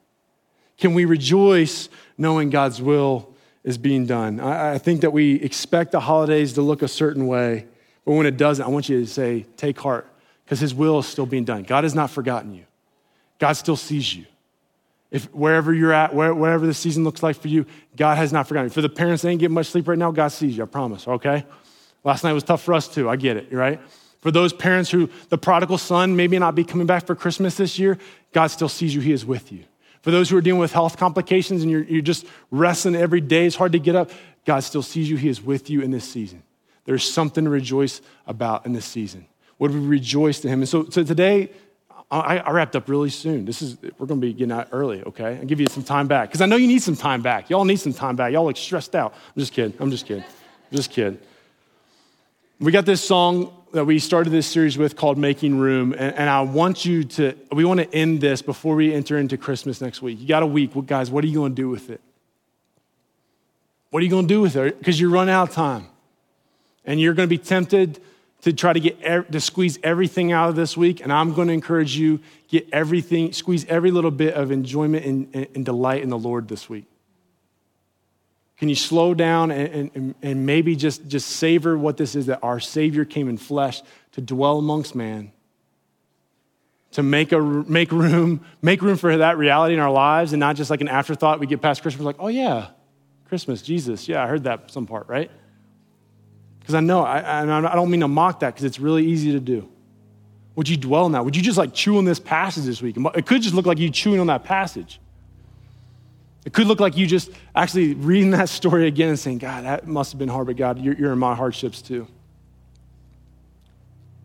Can 0.77 0.93
we 0.93 1.05
rejoice 1.05 1.89
knowing 2.17 2.49
God's 2.49 2.81
will 2.81 3.33
is 3.63 3.77
being 3.77 4.05
done? 4.05 4.39
I, 4.39 4.73
I 4.73 4.77
think 4.77 5.01
that 5.01 5.12
we 5.12 5.36
expect 5.36 5.91
the 5.91 5.99
holidays 5.99 6.53
to 6.53 6.62
look 6.62 6.81
a 6.81 6.88
certain 6.88 7.27
way, 7.27 7.67
but 8.05 8.13
when 8.13 8.25
it 8.25 8.38
doesn't, 8.38 8.65
I 8.65 8.69
want 8.69 8.89
you 8.89 8.99
to 8.99 9.07
say, 9.07 9.45
take 9.57 9.79
heart, 9.79 10.07
because 10.45 10.60
his 10.60 10.73
will 10.73 10.99
is 10.99 11.05
still 11.05 11.25
being 11.25 11.45
done. 11.45 11.63
God 11.63 11.83
has 11.83 11.93
not 11.93 12.10
forgotten 12.10 12.53
you. 12.53 12.65
God 13.38 13.53
still 13.53 13.75
sees 13.75 14.15
you. 14.15 14.25
If 15.10 15.34
wherever 15.34 15.74
you're 15.74 15.93
at, 15.93 16.13
wherever 16.13 16.65
the 16.65 16.74
season 16.74 17.04
looks 17.04 17.24
like 17.24 17.38
for 17.38 17.48
you, 17.48 17.65
God 17.96 18.17
has 18.17 18.34
not 18.34 18.48
forgotten 18.48 18.67
you. 18.67 18.74
For 18.74 18.82
the 18.82 18.89
parents 18.89 19.24
that 19.24 19.30
ain't 19.30 19.39
getting 19.39 19.54
much 19.54 19.67
sleep 19.67 19.88
right 19.88 19.98
now, 19.98 20.12
God 20.12 20.30
sees 20.30 20.58
you, 20.58 20.63
I 20.63 20.65
promise, 20.65 21.08
okay? 21.08 21.46
Last 22.04 22.24
night 22.24 22.34
was 22.34 22.43
tough 22.43 22.62
for 22.62 22.74
us 22.74 22.88
too. 22.88 23.10
I 23.10 23.15
get 23.15 23.38
it, 23.38 23.52
right? 23.52 23.80
For 24.20 24.32
those 24.32 24.52
parents 24.52 24.89
who 24.89 25.10
the 25.30 25.38
prodigal 25.38 25.78
son 25.78 26.15
maybe 26.15 26.38
not 26.38 26.56
be 26.56 26.63
coming 26.63 26.88
back 26.88 27.06
for 27.06 27.15
Christmas 27.15 27.56
this 27.56 27.80
year, 27.80 27.98
God 28.34 28.48
still 28.48 28.70
sees 28.70 28.93
you. 28.93 29.00
He 29.00 29.13
is 29.13 29.26
with 29.26 29.52
you. 29.52 29.63
For 30.02 30.12
those 30.12 30.30
who 30.30 30.38
are 30.38 30.41
dealing 30.41 30.60
with 30.60 30.74
health 30.74 30.98
complications 30.98 31.63
and 31.63 31.72
you're, 31.72 31.84
you're 31.84 32.02
just 32.02 32.26
wrestling 32.52 32.96
every 32.96 33.22
day, 33.22 33.46
it's 33.46 33.56
hard 33.56 33.72
to 33.74 33.80
get 33.80 33.96
up, 33.96 34.12
God 34.46 34.62
still 34.62 34.82
sees 34.82 35.10
you. 35.10 35.17
He 35.17 35.30
is 35.30 35.41
with 35.41 35.70
you 35.70 35.82
in 35.82 35.91
this 35.91 36.06
season. 36.06 36.43
There's 36.86 37.04
something 37.04 37.43
to 37.43 37.50
rejoice 37.50 38.02
about 38.26 38.65
in 38.65 38.74
this 38.74 38.86
season. 38.86 39.28
Would 39.60 39.74
we 39.74 39.80
rejoice 39.80 40.39
to 40.41 40.48
Him? 40.48 40.62
And 40.62 40.70
so, 40.70 40.89
so 40.89 41.04
today, 41.04 41.50
I, 42.10 42.38
I, 42.38 42.52
wrapped 42.52 42.76
up 42.76 42.88
really 42.88 43.10
soon. 43.10 43.43
This 43.43 43.62
is 43.62 43.78
we're 43.98 44.06
going 44.06 44.22
to 44.22 44.28
be 44.28 44.32
getting 44.32 44.54
out 44.54 44.70
early, 44.72 45.04
okay? 45.04 45.38
I'll 45.38 45.46
give 45.46 45.60
you 45.60 45.67
some 45.67 45.84
time 45.84 46.08
back 46.08 46.30
because 46.30 46.39
I 46.39 46.46
know 46.46 46.56
you 46.56 46.67
need 46.67 46.82
some 46.82 46.96
time 46.96 47.22
back. 47.22 47.50
Y'all 47.50 47.65
need 47.65 47.80
some 47.82 47.93
time 47.93 48.15
back. 48.15 48.32
Y'all 48.32 48.46
look 48.46 48.56
stressed 48.56 48.96
out. 48.96 49.13
I'm 49.13 49.39
just 49.39 49.52
kidding. 49.52 49.74
I'm 49.80 49.91
just 49.91 50.06
kidding. 50.06 50.24
I'm 50.24 50.78
just 50.78 50.89
kidding. 50.89 51.20
We 52.60 52.72
got 52.72 52.86
this 52.86 53.04
song 53.04 53.54
that 53.74 53.84
we 53.84 54.00
started 54.00 54.30
this 54.30 54.48
series 54.48 54.78
with 54.78 54.96
called 54.96 55.17
Making 55.17 55.60
Room, 55.60 55.91
and, 55.91 56.15
and 56.15 56.30
I 56.30 56.41
want 56.41 56.86
you 56.86 57.04
to. 57.04 57.36
We 57.52 57.65
want 57.65 57.82
to 57.82 57.93
end 57.93 58.22
this 58.22 58.41
before 58.41 58.76
we 58.76 58.93
enter 58.93 59.17
into 59.17 59.38
Christmas 59.38 59.82
next 59.82 60.02
week. 60.02 60.20
You 60.22 60.28
got 60.28 60.43
a 60.43 60.48
week, 60.48 60.76
well, 60.76 60.84
guys. 60.84 61.12
What 61.12 61.26
are 61.26 61.28
you 61.28 61.36
going 61.36 61.56
to 61.56 61.62
do 61.62 61.67
with 61.67 61.89
it? 61.89 62.00
What 63.89 64.00
are 64.02 64.04
you 64.06 64.10
going 64.10 64.28
to 64.28 64.34
do 64.34 64.39
with 64.39 64.56
it? 64.56 64.80
Because 64.80 65.00
you're 65.00 65.10
run 65.10 65.28
out 65.28 65.50
of 65.50 65.56
time, 65.56 65.88
and 66.86 67.02
you're 67.02 67.13
going 67.13 67.28
to 67.28 67.30
be 67.30 67.38
tempted 67.38 68.00
to 68.41 68.54
try 68.54 68.71
to 68.71 68.80
get 68.80 69.32
to 69.32 69.39
squeeze 69.39 69.80
everything 69.84 70.32
out 70.32 70.50
of 70.50 70.56
this 70.56 70.78
week 70.78 71.02
and 71.02 71.12
i'm 71.12 71.34
going 71.34 71.47
to 71.47 71.54
encourage 71.54 71.97
you 71.97 72.19
get 72.47 72.67
everything 72.71 73.34
squeeze 73.34 73.65
every 73.65 73.91
little 73.91 74.12
bit 74.12 74.34
of 74.34 74.52
enjoyment 74.52 75.06
and, 75.06 75.47
and 75.56 75.65
delight 75.65 76.02
in 76.04 76.10
the 76.10 76.17
lord 76.17 76.47
this 76.47 76.69
week. 76.69 76.86
Can 78.58 78.69
you 78.69 78.76
slow 78.76 79.13
down 79.13 79.52
and, 79.52 79.91
and, 79.93 80.15
and 80.23 80.45
maybe 80.47 80.76
just, 80.76 81.08
just 81.08 81.30
savor 81.30 81.78
what 81.78 81.95
this 81.97 82.15
is 82.15 82.26
that 82.26 82.39
our 82.41 82.60
savior 82.60 83.06
came 83.06 83.30
in 83.30 83.38
flesh 83.38 83.84
to 84.13 84.21
dwell 84.21 84.58
amongst 84.58 84.95
man 84.95 85.32
to 86.91 87.04
make, 87.04 87.32
a, 87.32 87.39
make 87.39 87.91
room 87.91 88.43
make 88.62 88.82
room 88.82 88.97
for 88.97 89.17
that 89.17 89.38
reality 89.38 89.76
in 89.76 89.80
our 89.80 89.91
lives 89.91 90.34
and 90.34 90.39
not 90.39 90.56
just 90.56 90.71
like 90.71 90.82
an 90.82 90.88
afterthought 90.88 91.39
we 91.39 91.45
get 91.45 91.62
past 91.62 91.82
christmas 91.82 92.04
like 92.04 92.15
oh 92.17 92.30
yeah 92.30 92.69
christmas 93.28 93.62
jesus 93.62 94.08
yeah 94.08 94.23
i 94.23 94.28
heard 94.28 94.45
that 94.45 94.71
some 94.71 94.88
part 94.88 95.08
right 95.08 95.30
because 96.67 96.75
I 96.75 96.82
know, 96.82 97.01
I, 97.01 97.43
I 97.43 97.75
don't 97.75 97.89
mean 97.89 98.01
to 98.01 98.10
mock 98.10 98.41
that 98.41 98.53
because 98.53 98.65
it's 98.65 98.77
really 98.77 99.06
easy 99.06 99.32
to 99.32 99.39
do. 99.39 99.69
Would 100.58 100.67
you 100.67 100.75
dwell 100.75 101.06
on 101.06 101.13
that? 101.13 101.23
Would 101.23 101.34
you 101.34 101.41
just 101.41 101.58
like 101.58 101.73
chew 101.73 101.97
on 101.97 102.03
this 102.03 102.19
passage 102.19 102.65
this 102.65 102.82
week? 102.82 102.97
It 103.15 103.25
could 103.25 103.41
just 103.41 103.56
look 103.56 103.65
like 103.65 103.77
you 103.77 103.89
chewing 103.89 104.19
on 104.19 104.27
that 104.27 104.43
passage. 104.43 104.99
It 106.45 106.51
could 106.51 106.67
look 106.67 106.82
like 106.82 106.97
you 106.97 107.08
just 107.08 107.32
actually 107.56 107.93
reading 107.93 108.32
that 108.32 108.49
story 108.49 108.86
again 108.86 109.08
and 109.08 109.17
saying, 109.17 109.38
God, 109.38 109.63
that 109.63 109.88
must 109.88 110.12
have 110.12 110.19
been 110.19 110.27
hard, 110.27 110.47
but 110.47 110.58
God, 110.58 110.77
you're, 110.82 110.95
you're 110.95 111.13
in 111.13 111.19
my 111.19 111.36
hardships 111.36 111.82
too. 111.82 112.06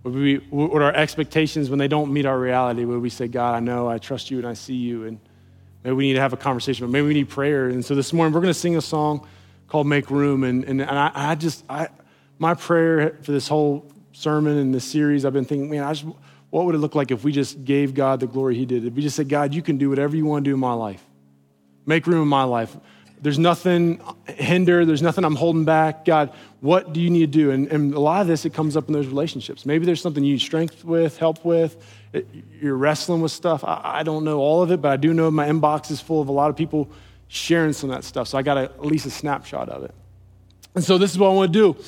Would, 0.03 0.13
we, 0.13 0.39
would 0.51 0.83
our 0.83 0.93
expectations, 0.93 1.71
when 1.71 1.79
they 1.79 1.87
don't 1.87 2.13
meet 2.13 2.27
our 2.27 2.37
reality, 2.37 2.85
would 2.85 3.01
we 3.01 3.09
say, 3.09 3.29
God, 3.29 3.55
I 3.55 3.61
know, 3.61 3.87
I 3.87 3.99
trust 3.99 4.33
you, 4.33 4.39
and 4.39 4.49
I 4.49 4.55
see 4.55 4.75
you, 4.75 5.05
and 5.05 5.21
maybe 5.85 5.95
we 5.95 6.09
need 6.09 6.15
to 6.15 6.21
have 6.21 6.33
a 6.33 6.37
conversation, 6.37 6.85
but 6.89 6.91
maybe 6.91 7.07
we 7.07 7.15
need 7.15 7.29
prayer. 7.29 7.69
And 7.69 7.85
so 7.85 7.95
this 7.95 8.13
morning, 8.13 8.35
we're 8.35 8.41
going 8.41 8.53
to 8.53 8.59
sing 8.59 8.77
a 8.77 8.83
song 8.83 9.29
called 9.69 9.87
Make 9.87 10.11
Room. 10.11 10.43
And, 10.43 10.65
and, 10.65 10.81
and 10.81 10.91
I, 10.91 11.13
I 11.15 11.35
just, 11.37 11.63
I, 11.71 11.87
my 12.43 12.55
prayer 12.55 13.17
for 13.23 13.33
this 13.33 13.49
whole 13.49 13.91
sermon 14.13 14.59
and 14.59 14.75
this 14.75 14.85
series, 14.85 15.25
I've 15.25 15.33
been 15.33 15.45
thinking, 15.45 15.71
man, 15.71 15.85
I 15.85 15.93
just, 15.95 16.05
what 16.51 16.67
would 16.67 16.75
it 16.75 16.79
look 16.79 16.97
like 16.97 17.13
if 17.13 17.25
we 17.25 17.33
just 17.33 17.65
gave 17.65 17.95
God 17.95 18.19
the 18.21 18.27
glory 18.27 18.57
He 18.57 18.67
did? 18.67 18.85
If 18.85 18.93
we 18.95 19.01
just 19.01 19.17
said, 19.17 19.29
God, 19.29 19.55
you 19.55 19.63
can 19.63 19.79
do 19.79 19.89
whatever 19.89 20.17
you 20.17 20.27
want 20.27 20.45
to 20.45 20.51
do 20.51 20.55
in 20.55 20.61
my 20.61 20.75
life, 20.75 21.03
make 21.87 22.07
room 22.07 22.21
in 22.21 22.29
my 22.29 22.43
life. 22.43 22.77
There's 23.23 23.39
nothing 23.39 24.03
hinder. 24.27 24.85
There's 24.85 25.01
nothing 25.01 25.25
I'm 25.25 25.37
holding 25.37 25.65
back. 25.65 26.05
God, 26.05 26.33
what 26.59 26.93
do 26.93 27.01
you 27.01 27.09
need 27.09 27.33
to 27.33 27.39
do? 27.39 27.53
And, 27.53 27.69
and 27.69 27.95
a 27.95 28.01
lot 28.01 28.21
of 28.21 28.27
this, 28.27 28.45
it 28.45 28.53
comes 28.53 28.77
up 28.77 28.89
in 28.89 28.93
those 28.93 29.07
relationships. 29.07 29.65
Maybe 29.65 29.87
there's 29.87 30.03
something 30.03 30.25
you 30.25 30.33
need 30.33 30.41
strength 30.41 30.85
with, 30.85 31.19
help 31.19 31.45
with. 31.45 31.77
It, 32.13 32.27
you're 32.61 32.75
wrestling 32.77 33.23
with 33.23 33.31
stuff. 33.31 33.63
I, 33.63 33.81
I, 33.85 34.03
don't 34.03 34.25
know 34.25 34.41
all 34.41 34.61
of 34.61 34.73
it, 34.73 34.83
but 34.83 34.91
I 34.91 34.97
do 34.97 35.15
know 35.15 35.31
my 35.31 35.47
inbox 35.47 35.93
is 35.93 36.01
full 36.01 36.21
of 36.21 36.27
a 36.27 36.33
lot 36.33 36.51
of 36.51 36.57
people 36.57 36.91
sharing 37.29 37.73
some 37.73 37.91
of 37.91 37.97
that 37.97 38.03
stuff. 38.03 38.27
So 38.27 38.37
I 38.37 38.43
got 38.43 38.59
a, 38.59 38.63
at 38.63 38.85
least 38.85 39.07
a 39.07 39.11
snapshot 39.11 39.69
of 39.69 39.85
it. 39.85 39.95
And 40.75 40.83
so 40.83 40.99
this 40.99 41.13
is 41.13 41.19
what 41.19 41.31
I 41.31 41.33
want 41.33 41.53
to 41.53 41.59
do 41.59 41.85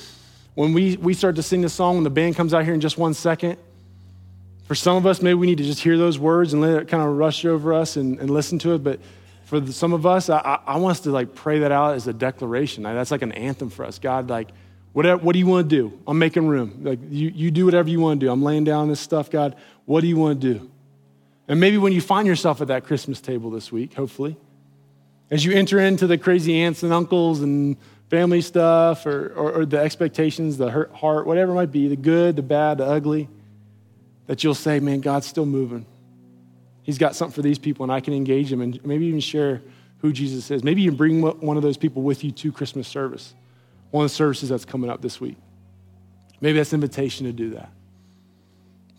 when 0.55 0.73
we, 0.73 0.97
we 0.97 1.15
start 1.15 1.37
to 1.37 1.43
sing 1.43 1.61
this 1.63 1.75
song, 1.75 1.97
when 1.97 2.05
the 2.05 2.11
band 2.11 2.37
comes 2.37 2.55
out 2.55 2.65
here 2.65 2.75
in 2.75 2.81
just 2.81 2.97
one 2.97 3.15
second, 3.15 3.59
for 4.67 4.75
some 4.75 4.97
of 4.97 5.07
us, 5.07 5.21
maybe 5.21 5.35
we 5.35 5.47
need 5.47 5.59
to 5.59 5.65
just 5.65 5.81
hear 5.81 5.99
those 5.99 6.19
words 6.19 6.53
and 6.53 6.63
let 6.63 6.83
it 6.83 6.89
kind 6.89 7.03
of 7.03 7.17
rush 7.17 7.45
over 7.45 7.75
us 7.75 7.97
and, 7.97 8.19
and 8.19 8.31
listen 8.31 8.59
to 8.61 8.75
it. 8.75 8.79
But 8.79 9.01
for 9.45 9.61
the, 9.61 9.73
some 9.73 9.93
of 9.93 10.07
us, 10.07 10.31
I, 10.31 10.61
I, 10.67 10.79
want 10.79 10.93
us 10.93 11.01
to 11.01 11.11
like 11.11 11.35
pray 11.35 11.61
that 11.61 11.73
out 11.73 11.95
as 11.95 12.07
a 12.07 12.13
declaration. 12.13 12.85
That's 12.85 13.11
like 13.11 13.23
an 13.23 13.33
anthem 13.33 13.69
for 13.69 13.85
us. 13.85 13.99
God, 13.99 14.31
like, 14.31 14.49
whatever, 14.93 15.23
what 15.23 15.35
do 15.35 15.39
you 15.39 15.47
want 15.47 15.69
to 15.69 15.77
do? 15.77 16.01
I'm 16.07 16.19
making 16.19 16.47
room. 16.47 16.81
Like, 16.83 17.01
you, 17.11 17.29
you 17.29 17.51
do 17.51 17.67
whatever 17.67 17.91
you 17.91 18.01
want 18.01 18.21
to 18.21 18.27
do. 18.27 18.33
I'm 18.33 18.43
laying 18.43 18.65
down 18.65 18.89
this 18.89 19.01
stuff, 19.01 19.31
God. 19.31 19.55
What 19.85 20.01
do 20.01 20.07
you 20.07 20.17
want 20.17 20.41
to 20.41 20.55
do? 20.55 20.71
And 21.47 21.61
maybe 21.61 21.77
when 21.77 21.93
you 21.93 22.01
find 22.01 22.27
yourself 22.27 22.63
at 22.63 22.69
that 22.69 22.85
Christmas 22.85 23.21
table 23.21 23.51
this 23.51 23.71
week, 23.71 23.93
hopefully, 23.93 24.37
as 25.31 25.45
you 25.45 25.53
enter 25.53 25.79
into 25.79 26.07
the 26.07 26.17
crazy 26.17 26.63
aunts 26.63 26.83
and 26.83 26.93
uncles 26.93 27.43
and 27.43 27.77
family 28.15 28.41
stuff 28.41 29.07
or, 29.07 29.33
or, 29.35 29.53
or 29.55 29.67
the 29.67 29.77
expectations, 29.77 30.57
the 30.57 30.71
hurt 30.71 30.93
heart, 30.93 31.27
whatever 31.27 31.51
it 31.51 31.57
might 31.57 31.73
be, 31.73 31.89
the 31.89 31.97
good, 31.97 32.37
the 32.37 32.43
bad, 32.43 32.79
the 32.79 32.85
ugly, 32.85 33.29
that 34.29 34.45
you'll 34.45 34.55
say, 34.55 34.79
man, 34.79 35.01
God's 35.01 35.27
still 35.27 35.45
moving. 35.45 35.85
He's 36.85 36.97
got 36.97 37.17
something 37.17 37.35
for 37.35 37.43
these 37.43 37.59
people, 37.59 37.83
and 37.83 37.93
I 37.93 37.99
can 37.99 38.15
engage 38.15 38.51
them 38.51 38.61
and 38.61 38.79
maybe 38.87 39.07
even 39.07 39.19
share 39.19 39.63
who 39.99 40.13
Jesus 40.13 40.49
is. 40.53 40.63
Maybe 40.63 40.81
you 40.81 40.93
bring 40.93 41.23
one 41.23 41.57
of 41.57 41.65
those 41.65 41.77
people 41.77 42.03
with 42.03 42.23
you 42.23 42.31
to 42.31 42.53
Christmas 42.53 42.87
service, 42.87 43.35
one 43.91 44.05
of 44.05 44.11
the 44.13 44.15
services 44.15 44.49
that's 44.49 44.65
coming 44.65 44.91
up 44.91 45.03
this 45.03 45.21
week. 45.21 45.37
Maybe 46.41 46.59
that's 46.59 46.73
an 46.73 46.77
invitation 46.77 47.27
to 47.27 47.33
do 47.33 47.51
that. 47.51 47.73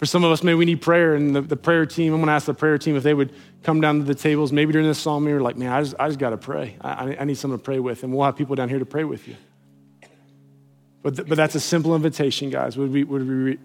For 0.06 0.10
some 0.10 0.24
of 0.24 0.32
us, 0.32 0.44
maybe 0.44 0.54
we 0.54 0.66
need 0.66 0.84
prayer, 0.84 1.16
and 1.16 1.36
the, 1.36 1.42
the 1.42 1.56
prayer 1.56 1.84
team, 1.88 2.14
I'm 2.14 2.24
to 2.24 2.32
ask 2.32 2.46
the 2.46 2.54
prayer 2.54 2.78
team 2.78 2.96
if 2.96 3.02
they 3.02 3.16
would 3.16 3.34
come 3.64 3.82
down 3.82 3.98
to 3.98 4.06
the 4.06 4.14
tables. 4.14 4.52
Maybe 4.52 4.72
during 4.72 4.88
this 4.88 5.00
psalm, 5.00 5.28
you're 5.28 5.42
like, 5.42 5.58
man, 5.58 5.72
I 5.72 5.82
just, 5.82 5.96
I 5.98 6.08
just 6.10 6.20
got 6.20 6.30
to 6.30 6.38
pray. 6.38 6.78
I, 6.80 7.18
I 7.22 7.24
need 7.24 7.40
someone 7.40 7.58
to 7.58 7.66
pray 7.66 7.80
with, 7.80 8.04
and 8.04 8.14
we'll 8.14 8.24
have 8.24 8.36
people 8.36 8.56
down 8.56 8.70
here 8.70 8.78
to 8.78 8.86
pray 8.86 9.04
with 9.04 9.28
you. 9.28 9.36
But, 11.02 11.16
th- 11.16 11.28
but 11.28 11.38
that's 11.38 11.56
a 11.56 11.60
simple 11.60 11.96
invitation, 11.96 12.52
guys. 12.52 12.78
Would 12.78 12.92
we, 12.92 13.04
would, 13.04 13.28
we 13.28 13.34
re- 13.34 13.60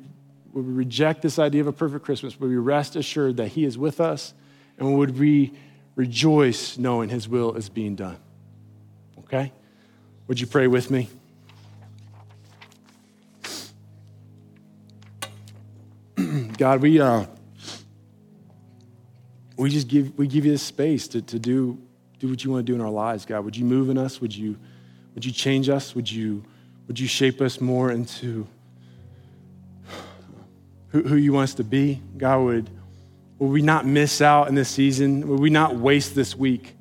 would 0.55 0.67
we 0.67 0.73
reject 0.73 1.21
this 1.21 1.39
idea 1.39 1.61
of 1.61 1.67
a 1.67 1.75
perfect 1.75 2.07
Christmas? 2.07 2.41
Would 2.41 2.49
we 2.49 2.57
rest 2.57 2.97
assured 2.97 3.37
that 3.37 3.49
He 3.49 3.67
is 3.67 3.77
with 3.77 4.01
us? 4.01 4.33
And 4.79 4.97
would 4.97 5.19
we 5.19 5.53
rejoice 5.95 6.79
knowing 6.79 7.11
His 7.11 7.29
will 7.29 7.55
is 7.55 7.69
being 7.69 7.97
done? 7.97 8.17
Okay? 9.19 9.53
Would 10.27 10.41
you 10.41 10.47
pray 10.47 10.69
with 10.69 10.91
me? 10.91 11.11
God, 16.61 16.83
we, 16.83 17.01
uh, 17.01 17.25
we 19.57 19.71
just 19.71 19.89
give, 19.89 20.19
we 20.19 20.27
give 20.27 20.45
you 20.45 20.53
this 20.53 20.63
space 20.63 21.09
to, 21.09 21.23
to 21.23 21.39
do, 21.39 21.79
do 22.19 22.29
what 22.29 22.45
you 22.45 22.51
want 22.51 22.67
to 22.67 22.71
do 22.71 22.75
in 22.75 22.83
our 22.83 22.91
lives, 22.91 23.25
God. 23.25 23.47
Would 23.47 23.57
you 23.57 23.65
move 23.65 23.89
in 23.89 23.97
us? 23.97 24.21
Would 24.21 24.37
you, 24.37 24.59
would 25.15 25.25
you 25.25 25.33
change 25.33 25.71
us? 25.71 25.95
Would 25.95 26.13
you, 26.13 26.45
would 26.87 27.01
you 27.01 27.09
shape 27.09 27.41
us 27.41 27.63
more 27.63 27.91
into 27.91 28.47
who, 30.89 31.01
who 31.01 31.17
you 31.17 31.33
want 31.33 31.45
us 31.45 31.55
to 31.55 31.65
be? 31.65 32.03
God, 32.19 32.41
would, 32.41 32.71
would 33.39 33.51
we 33.51 33.63
not 33.63 33.87
miss 33.87 34.21
out 34.21 34.49
in 34.49 34.55
this 34.55 34.69
season? 34.69 35.29
Would 35.29 35.41
we 35.41 35.49
not 35.49 35.77
waste 35.77 36.15
this 36.15 36.37
week? 36.37 36.77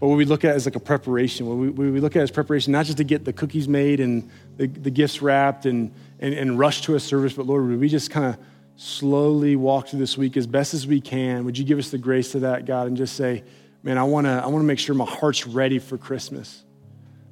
Or 0.00 0.08
would 0.08 0.16
we 0.16 0.24
look 0.24 0.42
at 0.42 0.54
as 0.54 0.64
like 0.64 0.76
a 0.76 0.80
preparation? 0.80 1.46
Would 1.48 1.76
we, 1.76 1.90
we 1.90 2.00
look 2.00 2.16
at 2.16 2.22
as 2.22 2.30
preparation, 2.30 2.72
not 2.72 2.86
just 2.86 2.96
to 2.96 3.04
get 3.04 3.26
the 3.26 3.34
cookies 3.34 3.68
made 3.68 4.00
and 4.00 4.30
the, 4.56 4.68
the 4.68 4.90
gifts 4.90 5.20
wrapped 5.20 5.66
and, 5.66 5.92
and, 6.18 6.32
and 6.32 6.58
rush 6.58 6.80
to 6.82 6.94
a 6.94 7.00
service, 7.00 7.34
but 7.34 7.44
Lord, 7.44 7.68
would 7.68 7.78
we 7.78 7.90
just 7.90 8.10
kind 8.10 8.24
of 8.24 8.38
slowly 8.78 9.56
walk 9.56 9.88
through 9.88 9.98
this 9.98 10.16
week 10.16 10.36
as 10.36 10.46
best 10.46 10.72
as 10.72 10.86
we 10.86 11.00
can. 11.00 11.44
Would 11.44 11.58
you 11.58 11.64
give 11.64 11.80
us 11.80 11.90
the 11.90 11.98
grace 11.98 12.32
to 12.32 12.40
that, 12.40 12.64
God, 12.64 12.86
and 12.86 12.96
just 12.96 13.16
say, 13.16 13.42
man, 13.82 13.98
I 13.98 14.04
want 14.04 14.26
to 14.26 14.30
I 14.30 14.46
wanna 14.46 14.64
make 14.64 14.78
sure 14.78 14.94
my 14.94 15.04
heart's 15.04 15.46
ready 15.46 15.80
for 15.80 15.98
Christmas. 15.98 16.62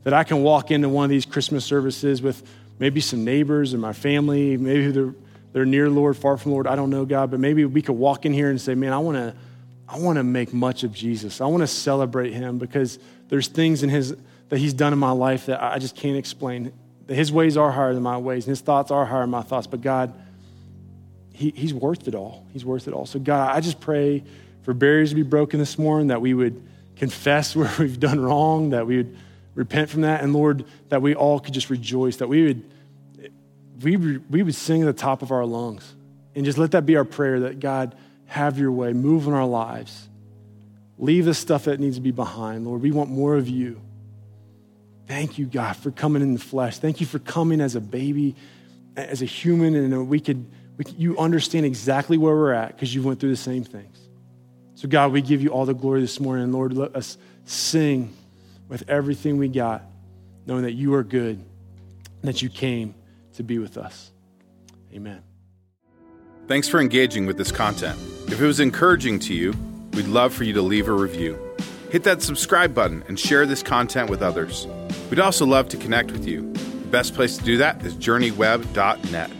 That 0.03 0.13
I 0.13 0.25
can 0.25 0.43
walk 0.43 0.73
into 0.73 0.89
one 0.89 1.05
of 1.05 1.11
these 1.11 1.25
Christmas 1.25 1.65
services 1.65 2.21
with 2.21 2.43
maybe 2.81 3.01
some 3.01 3.25
neighbors 3.25 3.73
and 3.73 3.81
my 3.81 3.93
family, 3.93 4.57
maybe 4.57 4.91
they're, 4.91 5.15
they're 5.53 5.65
near 5.65 5.89
Lord, 5.89 6.17
far 6.17 6.37
from 6.37 6.51
Lord, 6.51 6.67
I 6.67 6.75
don't 6.75 6.91
know, 6.91 7.05
God, 7.05 7.31
but 7.31 7.39
maybe 7.39 7.65
we 7.65 7.81
could 7.81 7.95
walk 7.95 8.27
in 8.27 8.33
here 8.33 8.51
and 8.51 8.61
say, 8.61 8.75
man, 8.75 8.93
I 8.93 8.99
want 8.99 9.17
to 9.17 9.35
I 9.89 10.01
want 10.01 10.17
to 10.17 10.25
make 10.25 10.53
much 10.53 10.83
of 10.83 10.93
Jesus. 10.93 11.41
I 11.41 11.47
want 11.47 11.61
to 11.61 11.69
celebrate 11.69 12.33
him 12.33 12.59
because 12.59 12.99
there's 13.29 13.47
things 13.47 13.85
in 13.85 13.89
his 13.89 14.17
that 14.49 14.59
he's 14.59 14.75
done 14.75 14.93
in 14.93 14.99
my 14.99 15.13
life 15.13 15.47
that 15.47 15.63
I 15.63 15.79
just 15.79 15.95
can't 15.95 16.17
explain. 16.17 16.73
That 17.07 17.15
His 17.15 17.31
ways 17.31 17.57
are 17.57 17.71
higher 17.71 17.95
than 17.95 18.03
my 18.03 18.19
ways, 18.19 18.47
and 18.47 18.51
his 18.51 18.61
thoughts 18.61 18.91
are 18.91 19.05
higher 19.05 19.21
than 19.21 19.31
my 19.31 19.43
thoughts. 19.43 19.69
But 19.69 19.81
God, 19.81 20.13
he, 21.37 21.53
he's 21.55 21.75
worth 21.75 22.09
it 22.09 22.15
all. 22.15 22.47
He's 22.53 22.65
worth 22.65 22.89
it 22.89 22.95
all. 22.95 23.07
So, 23.07 23.19
God, 23.19 23.55
I 23.55 23.61
just 23.61 23.81
pray 23.81 24.25
for 24.63 24.75
barriers 24.75 25.11
to 25.11 25.17
be 25.17 25.23
broken 25.23 25.61
this 25.61 25.79
morning, 25.79 26.09
that 26.09 26.21
we 26.21 26.35
would 26.35 26.63
confess 26.97 27.55
where 27.57 27.71
we've 27.79 28.01
done 28.01 28.21
wrong, 28.21 28.71
that 28.71 28.87
we 28.87 28.97
would 28.99 29.17
repent 29.55 29.91
from 29.91 30.03
that, 30.03 30.23
and 30.23 30.33
Lord, 30.33 30.65
that 30.89 31.03
we 31.03 31.15
all 31.15 31.41
could 31.41 31.55
just 31.55 31.71
rejoice, 31.71 32.17
that 32.17 32.29
we 32.29 32.45
would, 32.45 32.71
we, 33.83 33.97
we 33.97 34.43
would 34.43 34.55
sing 34.55 34.83
at 34.83 34.87
the 34.87 34.93
top 34.93 35.23
of 35.23 35.31
our 35.31 35.45
lungs. 35.45 35.95
And 36.35 36.45
just 36.45 36.59
let 36.59 36.73
that 36.73 36.85
be 36.85 36.97
our 36.97 37.05
prayer 37.05 37.41
that 37.41 37.61
God, 37.61 37.95
have 38.27 38.59
your 38.59 38.73
way, 38.73 38.93
move 38.93 39.27
in 39.27 39.33
our 39.33 39.47
lives. 39.47 40.09
Leave 40.99 41.25
the 41.25 41.35
stuff 41.35 41.65
that 41.65 41.81
needs 41.81 41.97
to 41.97 42.03
be 42.03 42.11
behind, 42.11 42.67
Lord. 42.67 42.83
We 42.83 42.91
want 42.91 43.11
more 43.11 43.37
of 43.37 43.49
you. 43.49 43.81
Thank 45.07 45.39
you, 45.39 45.47
God, 45.47 45.77
for 45.77 45.91
coming 45.91 46.23
in 46.23 46.35
the 46.35 46.41
flesh. 46.41 46.79
Thank 46.79 47.01
you 47.01 47.07
for 47.07 47.19
coming 47.19 47.61
as 47.61 47.77
a 47.77 47.81
baby, 47.81 48.35
as 48.97 49.23
a 49.23 49.27
human, 49.27 49.75
and 49.75 50.09
we 50.09 50.19
could, 50.19 50.47
you 50.97 51.19
understand 51.19 51.67
exactly 51.67 52.19
where 52.19 52.35
we're 52.35 52.53
at 52.53 52.75
because 52.75 52.95
you 52.95 53.03
went 53.03 53.21
through 53.21 53.31
the 53.31 53.37
same 53.37 53.65
things. 53.65 53.99
So, 54.75 54.89
God, 54.89 55.13
we 55.13 55.23
give 55.23 55.43
you 55.43 55.49
all 55.49 55.65
the 55.65 55.75
glory 55.75 56.03
this 56.03 56.21
morning. 56.21 56.53
Lord, 56.53 56.75
let 56.75 56.95
us 56.95 57.17
sing 57.47 58.15
with 58.69 58.89
everything 58.89 59.39
we 59.39 59.49
got, 59.49 59.83
knowing 60.45 60.63
that 60.65 60.73
you 60.73 60.95
are 60.95 61.03
good 61.03 61.37
and 61.37 62.23
that 62.23 62.43
you 62.43 62.51
came 62.51 62.95
to 63.35 63.43
be 63.43 63.59
with 63.59 63.79
us. 63.79 64.13
Amen. 64.93 65.23
Thanks 66.47 66.69
for 66.69 66.81
engaging 66.81 67.27
with 67.27 67.39
this 67.39 67.51
content. 67.51 67.99
If 68.29 68.41
it 68.41 68.47
was 68.47 68.61
encouraging 68.61 69.19
to 69.21 69.35
you, 69.35 69.55
we'd 69.95 70.07
love 70.07 70.33
for 70.35 70.45
you 70.45 70.53
to 70.53 70.63
leave 70.63 70.89
a 70.89 70.93
review. 70.93 71.39
Hit 71.91 72.05
that 72.05 72.21
subscribe 72.21 72.75
button 72.75 73.03
and 73.09 73.19
share 73.19 73.47
this 73.47 73.63
content 73.63 74.11
with 74.11 74.23
others. 74.23 74.67
We'd 75.09 75.21
also 75.21 75.47
love 75.47 75.69
to 75.71 75.77
connect 75.77 76.11
with 76.11 76.27
you. 76.27 76.53
The 76.53 76.89
best 76.89 77.15
place 77.15 77.37
to 77.39 77.45
do 77.45 77.57
that 77.59 77.85
is 77.85 77.95
journeyweb.net. 77.95 79.31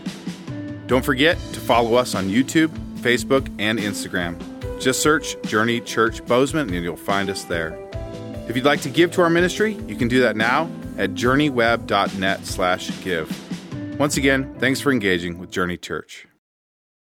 Don't 0.87 1.03
forget 1.03 1.37
to 1.53 1.59
follow 1.59 1.95
us 1.95 2.15
on 2.15 2.29
YouTube, 2.29 2.69
Facebook, 2.99 3.53
and 3.59 3.77
Instagram. 3.77 4.37
Just 4.79 5.01
search 5.01 5.35
Journey 5.43 5.81
Church 5.81 6.25
Bozeman 6.25 6.73
and 6.73 6.83
you'll 6.83 6.95
find 6.95 7.29
us 7.29 7.43
there. 7.43 7.77
If 8.47 8.55
you'd 8.55 8.65
like 8.65 8.81
to 8.81 8.89
give 8.89 9.11
to 9.13 9.21
our 9.21 9.29
ministry, 9.29 9.73
you 9.87 9.95
can 9.95 10.07
do 10.07 10.21
that 10.21 10.37
now 10.37 10.69
at 10.97 11.11
journeyweb.net 11.11 12.45
slash 12.45 13.03
give. 13.03 13.99
Once 13.99 14.17
again, 14.17 14.55
thanks 14.59 14.79
for 14.79 14.91
engaging 14.91 15.37
with 15.39 15.51
Journey 15.51 15.77
Church. 15.77 16.26